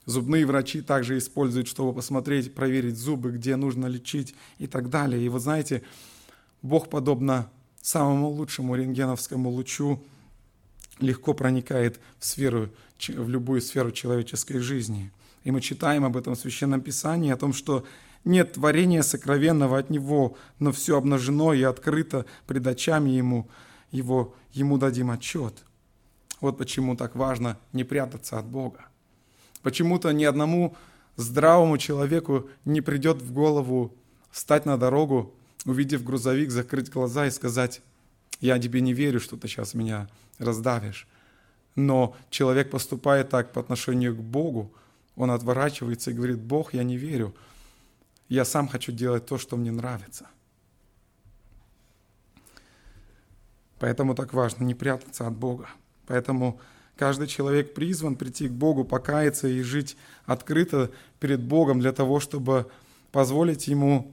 Зубные 0.06 0.46
врачи 0.46 0.80
также 0.80 1.18
используют, 1.18 1.68
чтобы 1.68 1.92
посмотреть, 1.92 2.54
проверить 2.54 2.96
зубы, 2.96 3.32
где 3.32 3.56
нужно 3.56 3.86
лечить 3.86 4.34
и 4.58 4.66
так 4.66 4.88
далее. 4.88 5.24
И 5.24 5.28
вы 5.28 5.38
знаете, 5.38 5.82
Бог, 6.62 6.88
подобно 6.88 7.50
самому 7.82 8.28
лучшему 8.28 8.74
рентгеновскому 8.74 9.50
лучу, 9.50 10.02
легко 11.00 11.34
проникает 11.34 12.00
в, 12.18 12.24
сферу, 12.24 12.70
в 13.08 13.28
любую 13.28 13.60
сферу 13.60 13.90
человеческой 13.92 14.58
жизни. 14.58 15.10
И 15.44 15.50
мы 15.50 15.60
читаем 15.60 16.04
об 16.04 16.16
этом 16.16 16.34
в 16.34 16.38
Священном 16.38 16.80
Писании, 16.80 17.30
о 17.30 17.36
том, 17.36 17.52
что 17.52 17.84
нет 18.24 18.52
творения 18.54 19.02
сокровенного 19.02 19.78
от 19.78 19.90
Него, 19.90 20.36
но 20.58 20.72
все 20.72 20.96
обнажено 20.96 21.54
и 21.54 21.62
открыто 21.62 22.26
пред 22.46 22.66
очами 22.66 23.10
Ему. 23.10 23.48
его, 23.90 24.34
ему 24.52 24.78
дадим 24.78 25.10
отчет. 25.10 25.54
Вот 26.40 26.58
почему 26.58 26.96
так 26.96 27.16
важно 27.16 27.58
не 27.72 27.84
прятаться 27.84 28.38
от 28.38 28.46
Бога. 28.46 28.84
Почему-то 29.62 30.10
ни 30.12 30.24
одному 30.24 30.76
здравому 31.16 31.76
человеку 31.78 32.48
не 32.64 32.80
придет 32.80 33.20
в 33.20 33.32
голову 33.32 33.94
встать 34.30 34.64
на 34.64 34.78
дорогу, 34.78 35.34
увидев 35.66 36.04
грузовик, 36.04 36.50
закрыть 36.50 36.90
глаза 36.90 37.26
и 37.26 37.30
сказать, 37.30 37.82
я 38.40 38.58
тебе 38.58 38.80
не 38.80 38.94
верю, 38.94 39.20
что 39.20 39.36
ты 39.36 39.48
сейчас 39.48 39.74
меня 39.74 40.08
раздавишь. 40.38 41.06
Но 41.76 42.16
человек 42.30 42.70
поступает 42.70 43.28
так 43.28 43.52
по 43.52 43.60
отношению 43.60 44.16
к 44.16 44.20
Богу, 44.20 44.72
он 45.16 45.30
отворачивается 45.30 46.10
и 46.10 46.14
говорит, 46.14 46.38
Бог, 46.38 46.72
я 46.72 46.82
не 46.82 46.96
верю, 46.96 47.34
я 48.30 48.44
сам 48.44 48.68
хочу 48.68 48.92
делать 48.92 49.26
то, 49.26 49.36
что 49.36 49.56
мне 49.56 49.72
нравится. 49.72 50.26
Поэтому 53.80 54.14
так 54.14 54.32
важно 54.32 54.62
не 54.64 54.74
прятаться 54.74 55.26
от 55.26 55.34
Бога. 55.34 55.68
Поэтому 56.06 56.60
каждый 56.96 57.26
человек 57.26 57.74
призван 57.74 58.14
прийти 58.14 58.48
к 58.48 58.52
Богу, 58.52 58.84
покаяться 58.84 59.48
и 59.48 59.62
жить 59.62 59.96
открыто 60.26 60.92
перед 61.18 61.40
Богом 61.40 61.80
для 61.80 61.92
того, 61.92 62.20
чтобы 62.20 62.70
позволить 63.10 63.66
Ему 63.66 64.12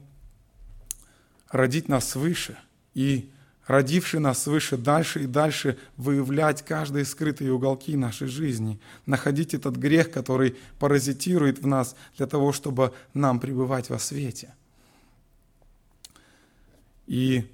родить 1.48 1.88
нас 1.88 2.08
свыше 2.08 2.58
и 2.94 3.30
родивший 3.68 4.18
нас 4.18 4.42
свыше, 4.42 4.76
дальше 4.76 5.22
и 5.22 5.26
дальше 5.26 5.78
выявлять 5.96 6.64
каждые 6.64 7.04
скрытые 7.04 7.52
уголки 7.52 7.96
нашей 7.96 8.26
жизни, 8.26 8.80
находить 9.06 9.54
этот 9.54 9.76
грех, 9.76 10.10
который 10.10 10.56
паразитирует 10.80 11.60
в 11.60 11.66
нас 11.66 11.94
для 12.16 12.26
того, 12.26 12.52
чтобы 12.52 12.92
нам 13.14 13.38
пребывать 13.38 13.90
во 13.90 13.98
свете. 13.98 14.54
И 17.06 17.44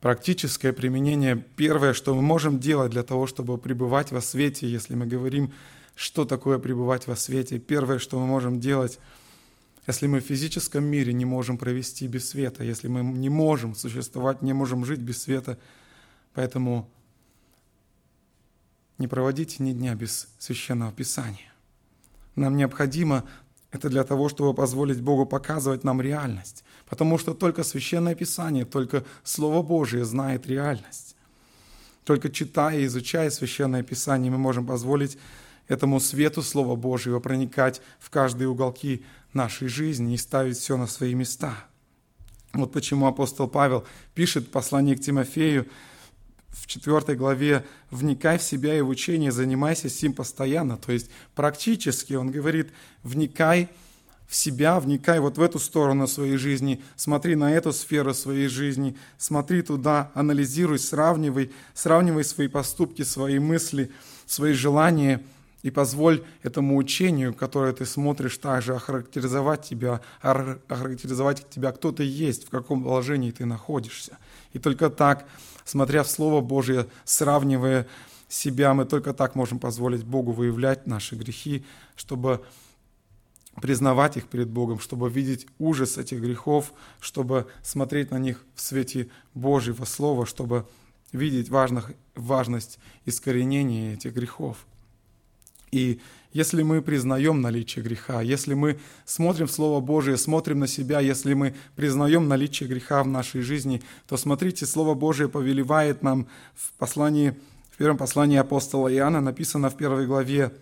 практическое 0.00 0.72
применение, 0.72 1.44
первое, 1.56 1.92
что 1.92 2.14
мы 2.14 2.22
можем 2.22 2.58
делать 2.58 2.90
для 2.90 3.02
того, 3.02 3.26
чтобы 3.26 3.58
пребывать 3.58 4.12
во 4.12 4.22
свете, 4.22 4.66
если 4.66 4.94
мы 4.94 5.06
говорим, 5.06 5.52
что 5.94 6.24
такое 6.24 6.58
пребывать 6.58 7.06
во 7.06 7.16
свете, 7.16 7.58
первое, 7.58 7.98
что 7.98 8.18
мы 8.18 8.26
можем 8.26 8.58
делать– 8.60 8.98
если 9.86 10.06
мы 10.06 10.20
в 10.20 10.24
физическом 10.24 10.84
мире 10.84 11.12
не 11.12 11.24
можем 11.24 11.58
провести 11.58 12.06
без 12.06 12.28
света, 12.28 12.64
если 12.64 12.88
мы 12.88 13.02
не 13.02 13.28
можем 13.28 13.74
существовать, 13.74 14.42
не 14.42 14.52
можем 14.52 14.84
жить 14.84 15.00
без 15.00 15.22
света, 15.22 15.58
поэтому 16.32 16.88
не 18.98 19.08
проводите 19.08 19.62
ни 19.62 19.72
дня 19.72 19.94
без 19.94 20.28
священного 20.38 20.92
писания. 20.92 21.52
Нам 22.36 22.56
необходимо 22.56 23.24
это 23.74 23.88
для 23.88 24.04
того, 24.04 24.28
чтобы 24.28 24.54
позволить 24.54 25.00
Богу 25.00 25.26
показывать 25.26 25.84
нам 25.84 26.00
реальность. 26.00 26.64
Потому 26.86 27.18
что 27.18 27.34
только 27.34 27.64
священное 27.64 28.14
писание, 28.14 28.64
только 28.64 29.04
Слово 29.24 29.62
Божие 29.62 30.04
знает 30.04 30.46
реальность. 30.46 31.16
Только 32.04 32.30
читая 32.30 32.78
и 32.78 32.84
изучая 32.84 33.30
священное 33.30 33.82
писание, 33.82 34.30
мы 34.30 34.38
можем 34.38 34.66
позволить 34.66 35.18
этому 35.68 36.00
свету 36.00 36.42
Слова 36.42 36.76
Божьего 36.76 37.20
проникать 37.20 37.80
в 37.98 38.10
каждые 38.10 38.48
уголки 38.48 39.04
нашей 39.32 39.68
жизни 39.68 40.14
и 40.14 40.18
ставить 40.18 40.56
все 40.56 40.76
на 40.76 40.86
свои 40.86 41.14
места. 41.14 41.54
Вот 42.52 42.72
почему 42.72 43.06
апостол 43.06 43.48
Павел 43.48 43.84
пишет 44.14 44.50
послание 44.50 44.96
к 44.96 45.00
Тимофею 45.00 45.66
в 46.50 46.66
4 46.66 47.16
главе 47.16 47.64
«Вникай 47.90 48.38
в 48.38 48.42
себя 48.42 48.78
и 48.78 48.80
в 48.80 48.88
учение, 48.88 49.32
занимайся 49.32 49.88
сим 49.88 50.12
постоянно». 50.12 50.76
То 50.76 50.92
есть 50.92 51.10
практически 51.34 52.14
он 52.14 52.30
говорит 52.30 52.70
«вникай 53.02 53.68
в 54.28 54.36
себя, 54.36 54.78
вникай 54.78 55.18
вот 55.18 55.36
в 55.36 55.42
эту 55.42 55.58
сторону 55.58 56.06
своей 56.06 56.36
жизни, 56.36 56.80
смотри 56.96 57.34
на 57.34 57.52
эту 57.52 57.72
сферу 57.72 58.14
своей 58.14 58.46
жизни, 58.46 58.96
смотри 59.18 59.62
туда, 59.62 60.12
анализируй, 60.14 60.78
сравнивай, 60.78 61.52
сравнивай 61.74 62.24
свои 62.24 62.48
поступки, 62.48 63.02
свои 63.02 63.38
мысли, 63.38 63.90
свои 64.26 64.52
желания– 64.52 65.22
и 65.64 65.70
позволь 65.70 66.22
этому 66.42 66.76
учению, 66.76 67.32
которое 67.32 67.72
ты 67.72 67.86
смотришь, 67.86 68.36
также 68.36 68.76
охарактеризовать 68.76 69.62
тебя, 69.62 70.02
охарактеризовать 70.20 71.48
тебя, 71.48 71.72
кто 71.72 71.90
ты 71.90 72.04
есть, 72.04 72.46
в 72.46 72.50
каком 72.50 72.84
положении 72.84 73.30
ты 73.30 73.46
находишься. 73.46 74.18
И 74.52 74.58
только 74.58 74.90
так, 74.90 75.26
смотря 75.64 76.02
в 76.02 76.10
Слово 76.10 76.42
Божье, 76.42 76.86
сравнивая 77.06 77.86
себя, 78.28 78.74
мы 78.74 78.84
только 78.84 79.14
так 79.14 79.34
можем 79.36 79.58
позволить 79.58 80.04
Богу 80.04 80.32
выявлять 80.32 80.86
наши 80.86 81.16
грехи, 81.16 81.64
чтобы 81.96 82.44
признавать 83.62 84.18
их 84.18 84.28
перед 84.28 84.50
Богом, 84.50 84.80
чтобы 84.80 85.08
видеть 85.08 85.46
ужас 85.58 85.96
этих 85.96 86.20
грехов, 86.20 86.74
чтобы 87.00 87.46
смотреть 87.62 88.10
на 88.10 88.18
них 88.18 88.44
в 88.54 88.60
свете 88.60 89.08
Божьего 89.32 89.86
Слова, 89.86 90.26
чтобы 90.26 90.66
видеть 91.10 91.48
важных, 91.48 91.92
важность 92.14 92.78
искоренения 93.06 93.94
этих 93.94 94.12
грехов. 94.12 94.66
И 95.74 96.00
если 96.32 96.62
мы 96.62 96.82
признаем 96.82 97.40
наличие 97.40 97.84
греха, 97.84 98.22
если 98.22 98.54
мы 98.54 98.78
смотрим 99.04 99.48
в 99.48 99.50
Слово 99.50 99.80
Божие, 99.80 100.16
смотрим 100.16 100.60
на 100.60 100.68
себя, 100.68 101.00
если 101.00 101.34
мы 101.34 101.56
признаем 101.74 102.28
наличие 102.28 102.68
греха 102.68 103.02
в 103.02 103.08
нашей 103.08 103.40
жизни, 103.40 103.82
то 104.06 104.16
смотрите, 104.16 104.66
Слово 104.66 104.94
Божие 104.94 105.28
повелевает 105.28 106.04
нам 106.04 106.28
в 106.54 106.72
послании, 106.74 107.34
в 107.72 107.76
первом 107.76 107.96
послании 107.96 108.38
апостола 108.38 108.92
Иоанна 108.94 109.20
написано 109.20 109.68
в 109.68 109.76
первой 109.76 110.06
главе, 110.06 110.52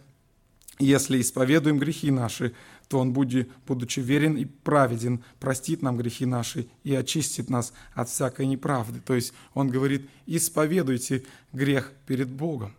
если 0.78 1.20
исповедуем 1.20 1.78
грехи 1.78 2.10
наши, 2.10 2.54
то 2.88 2.98
Он, 2.98 3.12
будучи 3.12 4.00
верен 4.00 4.36
и 4.36 4.46
праведен, 4.46 5.22
простит 5.40 5.82
нам 5.82 5.98
грехи 5.98 6.24
наши 6.24 6.68
и 6.84 6.94
очистит 6.94 7.50
нас 7.50 7.74
от 7.92 8.08
всякой 8.08 8.46
неправды. 8.46 9.00
То 9.04 9.14
есть 9.14 9.34
Он 9.52 9.68
говорит, 9.68 10.08
исповедуйте 10.24 11.24
грех 11.52 11.92
перед 12.06 12.30
Богом. 12.30 12.74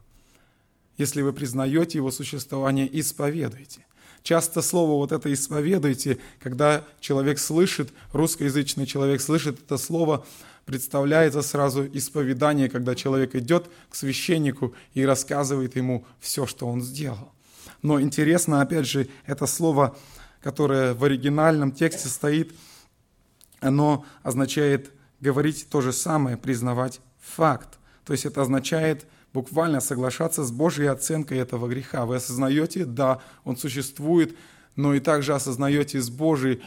Если 0.98 1.22
вы 1.22 1.34
признаете 1.34 1.98
его 1.98 2.12
существование, 2.12 2.88
исповедуйте. 3.00 3.86
Часто 4.22 4.62
слово 4.62 4.92
вот 4.92 5.12
это 5.12 5.32
«исповедуйте», 5.34 6.18
когда 6.40 6.86
человек 7.02 7.40
слышит, 7.40 7.92
русскоязычный 8.14 8.86
человек 8.86 9.20
слышит 9.20 9.60
это 9.60 9.78
слово, 9.78 10.26
представляется 10.66 11.42
сразу 11.42 11.86
исповедание, 11.92 12.70
когда 12.70 12.96
человек 12.96 13.36
идет 13.36 13.70
к 13.90 13.96
священнику 13.96 14.74
и 14.94 15.06
рассказывает 15.06 15.76
ему 15.76 16.06
все, 16.22 16.46
что 16.46 16.68
он 16.68 16.82
сделал. 16.82 17.34
Но 17.82 18.00
интересно, 18.00 18.62
опять 18.62 18.88
же, 18.88 19.10
это 19.26 19.46
слово, 19.46 19.98
которое 20.42 20.94
в 20.94 21.04
оригинальном 21.04 21.74
тексте 21.74 22.08
стоит, 22.08 22.54
оно 23.60 24.06
означает 24.24 24.92
говорить 25.20 25.68
то 25.70 25.82
же 25.82 25.92
самое, 25.92 26.38
признавать 26.38 27.02
факт. 27.20 27.78
То 28.06 28.14
есть 28.14 28.26
это 28.26 28.42
означает 28.42 29.06
буквально 29.34 29.82
соглашаться 29.82 30.44
с 30.44 30.52
Божьей 30.52 30.88
оценкой 30.88 31.40
этого 31.40 31.68
греха. 31.68 32.06
Вы 32.06 32.18
осознаете, 32.18 32.86
да, 32.86 33.20
он 33.44 33.58
существует, 33.58 34.36
но 34.76 34.94
и 34.94 35.00
также 35.00 35.34
осознаете 35.34 36.00
с 36.02 36.10
Божьей, 36.10 36.62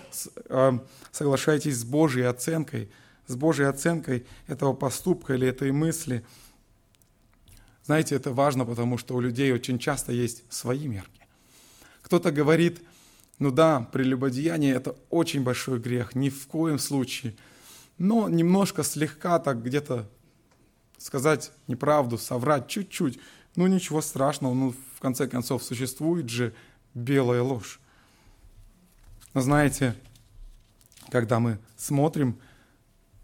а, 0.48 0.84
соглашаетесь 1.12 1.78
с 1.78 1.84
Божьей 1.84 2.24
оценкой, 2.24 2.90
с 3.26 3.36
Божьей 3.36 3.66
оценкой 3.66 4.26
этого 4.46 4.72
поступка 4.72 5.34
или 5.34 5.46
этой 5.46 5.72
мысли. 5.72 6.24
Знаете, 7.84 8.16
это 8.16 8.32
важно, 8.32 8.64
потому 8.64 8.98
что 8.98 9.14
у 9.14 9.20
людей 9.20 9.52
очень 9.52 9.78
часто 9.78 10.12
есть 10.12 10.42
свои 10.52 10.88
мерки. 10.88 11.22
Кто-то 12.02 12.32
говорит, 12.32 12.80
ну 13.38 13.50
да, 13.50 13.88
прелюбодеяние– 13.92 14.74
это 14.76 14.96
очень 15.10 15.42
большой 15.42 15.78
грех, 15.78 16.14
ни 16.14 16.30
в 16.30 16.46
коем 16.46 16.78
случае. 16.78 17.36
Но 17.98 18.28
немножко, 18.28 18.82
слегка 18.82 19.38
так 19.38 19.62
где-то 19.62 20.08
сказать 20.98 21.52
неправду, 21.66 22.18
соврать 22.18 22.68
чуть-чуть. 22.68 23.18
Ну 23.54 23.66
ничего 23.66 24.00
страшного, 24.00 24.54
ну 24.54 24.74
в 24.96 25.00
конце 25.00 25.26
концов 25.26 25.62
существует 25.62 26.28
же 26.28 26.54
белая 26.94 27.42
ложь. 27.42 27.80
Но 29.34 29.40
знаете, 29.40 29.94
когда 31.10 31.40
мы 31.40 31.58
смотрим 31.76 32.38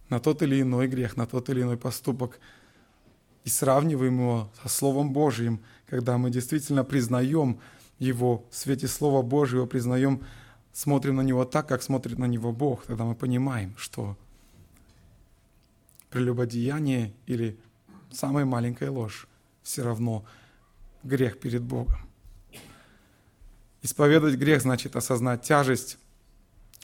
на 0.09 0.21
тот 0.21 0.43
или 0.43 0.61
иной 0.61 0.89
грех, 0.89 1.17
на 1.17 1.27
тот 1.27 1.49
или 1.49 1.63
иной 1.63 1.77
поступок 1.77 2.39
и 3.45 3.49
сравниваем 3.49 4.19
его 4.19 4.53
со 4.63 4.69
Словом 4.69 5.13
Божьим, 5.13 5.63
когда 5.87 6.19
мы 6.19 6.31
действительно 6.31 6.85
признаем 6.85 7.61
его 7.99 8.45
в 8.51 8.57
свете 8.57 8.89
Слова 8.89 9.23
Божьего, 9.23 9.67
признаем, 9.67 10.23
смотрим 10.73 11.17
на 11.17 11.23
него 11.23 11.45
так, 11.45 11.69
как 11.69 11.83
смотрит 11.83 12.19
на 12.19 12.27
него 12.27 12.53
Бог, 12.53 12.85
тогда 12.85 13.05
мы 13.05 13.15
понимаем, 13.15 13.75
что 13.77 14.17
прелюбодеяние 16.13 17.13
или 17.27 17.59
самая 18.11 18.45
маленькая 18.45 18.91
ложь 18.91 19.27
все 19.63 19.83
равно 19.83 20.25
грех 21.03 21.41
перед 21.41 21.63
Богом. 21.63 21.99
Исповедовать 23.83 24.37
грех 24.37 24.63
значит 24.63 24.95
осознать 24.95 25.43
тяжесть 25.43 25.99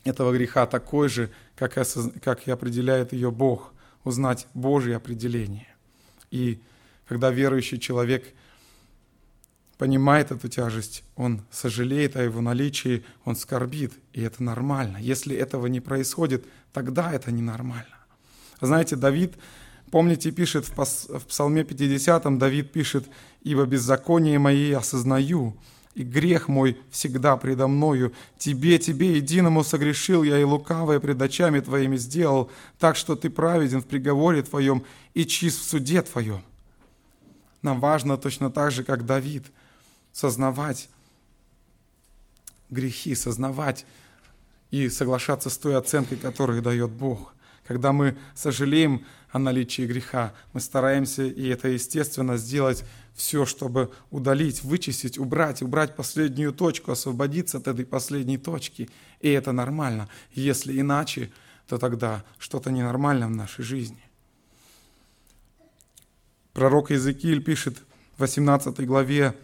этого 0.05 0.33
греха 0.33 0.67
такой 0.67 1.09
же, 1.09 1.31
как 1.55 1.77
и, 1.77 1.83
как 2.21 2.49
и 2.49 2.51
определяет 2.51 3.13
ее 3.13 3.31
Бог, 3.31 3.73
узнать 4.05 4.47
Божье 4.55 4.97
определение. 4.97 5.69
И 6.31 6.61
когда 7.07 7.31
верующий 7.31 7.79
человек 7.79 8.35
понимает 9.77 10.33
эту 10.33 10.49
тяжесть, 10.49 11.05
он 11.15 11.43
сожалеет 11.51 12.17
о 12.17 12.23
его 12.23 12.41
наличии, 12.41 13.05
он 13.25 13.37
скорбит, 13.37 13.93
и 14.13 14.23
это 14.23 14.43
нормально. 14.43 14.97
Если 14.99 15.37
этого 15.37 15.67
не 15.67 15.81
происходит, 15.81 16.45
тогда 16.73 17.13
это 17.13 17.31
ненормально. 17.31 17.98
Знаете, 18.61 18.97
Давид 18.97 19.35
Помните, 19.91 20.31
пишет 20.31 20.67
в 20.69 21.27
Псалме 21.27 21.65
50, 21.65 22.39
Давид 22.39 22.73
пишет, 22.73 23.07
«Ибо 23.43 23.65
беззаконие 23.65 24.39
мои 24.39 24.73
осознаю, 24.73 25.57
и 25.95 26.03
грех 26.03 26.49
мой 26.49 26.79
всегда 26.91 27.37
предо 27.37 27.69
мною. 27.69 28.13
Тебе, 28.37 28.79
тебе, 28.79 29.17
единому 29.17 29.65
согрешил 29.65 30.23
я, 30.23 30.39
и 30.39 30.45
лукавое 30.45 31.01
пред 31.01 31.21
очами 31.23 31.61
твоими 31.61 31.97
сделал, 31.97 32.51
так 32.79 32.97
что 32.97 33.17
ты 33.17 33.31
праведен 33.31 33.81
в 33.81 33.87
приговоре 33.87 34.43
твоем 34.43 34.85
и 35.15 35.25
чист 35.25 35.61
в 35.61 35.65
суде 35.65 36.03
твоем». 36.03 36.43
Нам 37.63 37.81
важно 37.81 38.17
точно 38.19 38.51
так 38.51 38.71
же, 38.71 38.85
как 38.85 39.07
Давид, 39.07 39.45
сознавать 40.13 40.89
грехи, 42.71 43.15
сознавать 43.15 43.87
и 44.71 44.89
соглашаться 44.91 45.49
с 45.49 45.57
той 45.57 45.77
оценкой, 45.77 46.19
которую 46.19 46.61
дает 46.61 46.91
Бог. 46.91 47.33
Когда 47.69 47.93
мы 47.93 48.17
сожалеем 48.35 49.05
о 49.31 49.39
наличии 49.39 49.83
греха, 49.83 50.33
мы 50.55 50.61
стараемся, 50.61 51.25
и 51.25 51.47
это 51.49 51.69
естественно, 51.69 52.39
сделать 52.39 52.83
все, 53.15 53.45
чтобы 53.45 53.93
удалить, 54.11 54.65
вычистить, 54.65 55.19
убрать, 55.19 55.61
убрать 55.61 55.95
последнюю 55.95 56.55
точку, 56.55 56.93
освободиться 56.93 57.59
от 57.59 57.69
этой 57.69 57.85
последней 57.85 58.39
точки. 58.39 58.89
И 59.21 59.29
это 59.29 59.53
нормально. 59.53 60.09
Если 60.33 60.81
иначе, 60.81 61.31
то 61.67 61.77
тогда 61.77 62.25
что-то 62.39 62.71
ненормально 62.71 63.27
в 63.27 63.33
нашей 63.33 63.67
жизни. 63.67 64.03
Пророк 66.55 66.91
Иезекииль 66.91 67.45
пишет 67.45 67.77
в 68.17 68.21
18 68.21 68.87
главе, 68.87 69.37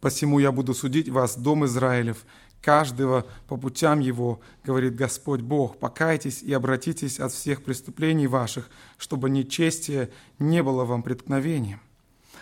«Посему 0.00 0.38
я 0.38 0.52
буду 0.52 0.74
судить 0.74 1.08
вас, 1.08 1.36
дом 1.36 1.64
Израилев, 1.64 2.24
каждого 2.62 3.26
по 3.48 3.56
путям 3.56 4.00
его, 4.00 4.40
говорит 4.64 4.94
Господь 4.94 5.40
Бог, 5.40 5.78
покайтесь 5.78 6.42
и 6.42 6.52
обратитесь 6.52 7.20
от 7.20 7.32
всех 7.32 7.64
преступлений 7.64 8.26
ваших, 8.26 8.70
чтобы 8.96 9.28
нечестие 9.28 10.10
не 10.38 10.62
было 10.62 10.84
вам 10.84 11.02
преткновением. 11.02 11.80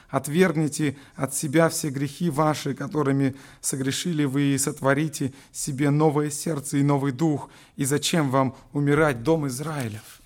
Отвергните 0.09 0.97
от 1.15 1.35
себя 1.35 1.69
все 1.69 1.89
грехи 1.91 2.31
ваши, 2.31 2.75
которыми 2.75 3.37
согрешили 3.61 4.25
вы, 4.25 4.55
и 4.55 4.59
сотворите 4.59 5.33
себе 5.53 5.91
новое 5.91 6.31
сердце 6.31 6.79
и 6.79 6.83
новый 6.83 7.13
дух. 7.13 7.49
И 7.77 7.85
зачем 7.85 8.29
вам 8.29 8.57
умирать, 8.73 9.23
дом 9.23 9.47
Израилев, 9.47 10.21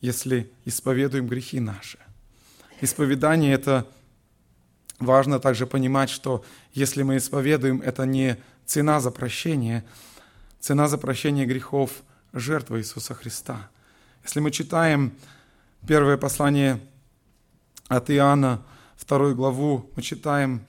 если 0.00 0.50
исповедуем 0.64 1.26
грехи 1.26 1.60
наши? 1.60 1.98
Исповедание– 2.80 3.52
это 3.54 3.86
важно 5.00 5.40
также 5.40 5.66
понимать, 5.66 6.10
что 6.10 6.44
если 6.72 7.02
мы 7.02 7.16
исповедуем, 7.16 7.80
это 7.80 8.04
не 8.04 8.36
цена 8.66 9.00
за 9.00 9.10
прощение, 9.10 9.84
цена 10.60 10.86
за 10.86 10.98
прощение 10.98 11.46
грехов– 11.46 11.90
жертва 12.32 12.78
Иисуса 12.78 13.14
Христа. 13.14 13.70
Если 14.22 14.40
мы 14.40 14.50
читаем 14.50 15.12
первое 15.86 16.16
послание 16.16 16.80
от 17.88 18.10
Иоанна, 18.10 18.62
вторую 18.96 19.34
главу, 19.34 19.90
мы 19.96 20.02
читаем 20.02 20.64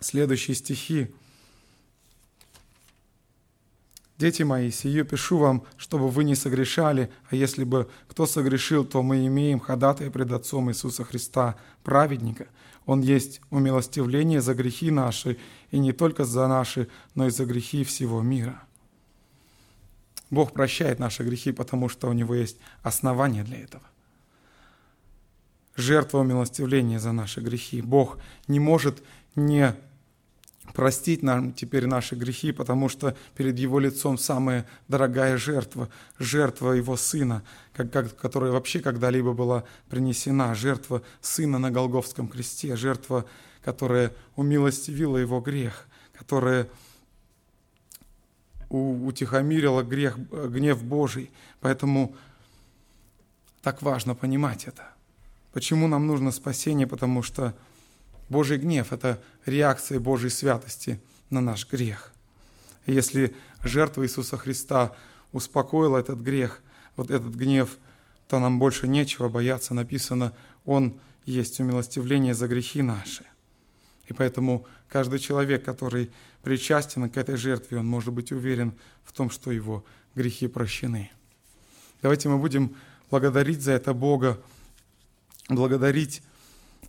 следующие 0.00 0.54
стихи. 0.54 1.12
«Дети 4.18 4.42
мои, 4.42 4.70
сию 4.70 5.04
пишу 5.04 5.38
вам, 5.38 5.64
чтобы 5.76 6.08
вы 6.08 6.24
не 6.24 6.34
согрешали, 6.34 7.10
а 7.30 7.36
если 7.36 7.64
бы 7.64 7.90
кто 8.08 8.26
согрешил, 8.26 8.84
то 8.84 9.02
мы 9.02 9.26
имеем 9.26 9.60
ходатая 9.60 10.10
пред 10.10 10.32
Отцом 10.32 10.70
Иисуса 10.70 11.04
Христа, 11.04 11.56
праведника. 11.84 12.46
Он 12.86 13.00
есть 13.00 13.40
умилостивление 13.50 14.40
за 14.40 14.54
грехи 14.54 14.90
наши, 14.90 15.38
и 15.70 15.78
не 15.78 15.92
только 15.92 16.24
за 16.24 16.46
наши, 16.48 16.88
но 17.14 17.26
и 17.26 17.30
за 17.30 17.44
грехи 17.44 17.84
всего 17.84 18.22
мира». 18.22 18.62
Бог 20.30 20.52
прощает 20.52 20.98
наши 20.98 21.22
грехи, 21.22 21.52
потому 21.52 21.88
что 21.88 22.08
у 22.08 22.12
Него 22.12 22.34
есть 22.34 22.58
основания 22.82 23.44
для 23.44 23.58
этого 23.58 23.82
жертва 25.76 26.18
умилостивления 26.18 26.98
за 26.98 27.12
наши 27.12 27.40
грехи. 27.40 27.82
Бог 27.82 28.18
не 28.48 28.58
может 28.58 29.02
не 29.34 29.74
простить 30.74 31.22
нам 31.22 31.52
теперь 31.52 31.86
наши 31.86 32.14
грехи, 32.14 32.52
потому 32.52 32.88
что 32.88 33.16
перед 33.34 33.58
Его 33.58 33.78
лицом 33.78 34.18
самая 34.18 34.66
дорогая 34.88 35.36
жертва, 35.36 35.88
жертва 36.18 36.72
Его 36.72 36.96
Сына, 36.96 37.42
как, 37.72 37.90
как, 37.90 38.16
которая 38.16 38.52
вообще 38.52 38.80
когда-либо 38.80 39.32
была 39.32 39.64
принесена, 39.88 40.54
жертва 40.54 41.02
Сына 41.20 41.58
на 41.58 41.70
Голговском 41.70 42.28
кресте, 42.28 42.76
жертва, 42.76 43.24
которая 43.64 44.12
умилостивила 44.36 45.16
Его 45.16 45.40
грех, 45.40 45.86
которая 46.18 46.68
утихомирила 48.68 49.82
грех, 49.82 50.18
гнев 50.18 50.82
Божий. 50.82 51.30
Поэтому 51.60 52.14
так 53.62 53.82
важно 53.82 54.14
понимать 54.14 54.66
это. 54.66 54.92
Почему 55.52 55.88
нам 55.88 56.06
нужно 56.06 56.32
спасение? 56.32 56.86
Потому 56.86 57.22
что 57.22 57.54
Божий 58.28 58.58
гнев– 58.58 58.88
это 58.92 59.22
реакция 59.44 60.00
Божьей 60.00 60.30
святости 60.30 61.00
на 61.30 61.40
наш 61.40 61.68
грех. 61.68 62.12
И 62.86 62.92
если 62.92 63.34
жертва 63.62 64.04
Иисуса 64.04 64.36
Христа 64.36 64.94
успокоила 65.32 65.98
этот 65.98 66.20
грех, 66.20 66.62
вот 66.96 67.10
этот 67.10 67.34
гнев, 67.34 67.78
то 68.28 68.38
нам 68.38 68.58
больше 68.58 68.88
нечего 68.88 69.28
бояться. 69.28 69.74
Написано, 69.74 70.32
Он 70.64 70.98
есть 71.24 71.60
умилостивление 71.60 72.34
за 72.34 72.48
грехи 72.48 72.82
наши. 72.82 73.24
И 74.06 74.12
поэтому 74.12 74.66
каждый 74.88 75.18
человек, 75.18 75.64
который 75.64 76.10
причастен 76.42 77.10
к 77.10 77.16
этой 77.16 77.36
жертве, 77.36 77.78
он 77.78 77.86
может 77.86 78.12
быть 78.12 78.30
уверен 78.30 78.72
в 79.04 79.12
том, 79.12 79.30
что 79.30 79.50
его 79.50 79.84
грехи 80.14 80.46
прощены. 80.46 81.10
Давайте 82.02 82.28
мы 82.28 82.38
будем 82.38 82.76
благодарить 83.10 83.60
за 83.60 83.72
это 83.72 83.94
Бога, 83.94 84.40
благодарить 85.48 86.22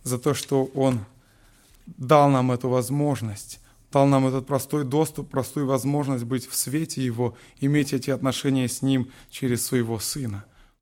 за 0.04 0.18
то, 0.18 0.32
что 0.34 0.66
Он 0.74 1.04
дал 1.96 2.28
нам 2.30 2.52
эту 2.52 2.68
возможность, 2.68 3.60
дал 3.92 4.06
нам 4.06 4.26
этот 4.26 4.46
простой 4.46 4.84
доступ, 4.84 5.30
простую 5.30 5.66
возможность 5.66 6.24
быть 6.24 6.46
в 6.46 6.54
свете 6.54 7.04
Его, 7.04 7.36
иметь 7.60 7.92
эти 7.92 8.10
отношения 8.10 8.68
с 8.68 8.82
Ним 8.82 9.10
через 9.30 9.64
Своего 9.64 9.98
Сына– 9.98 10.44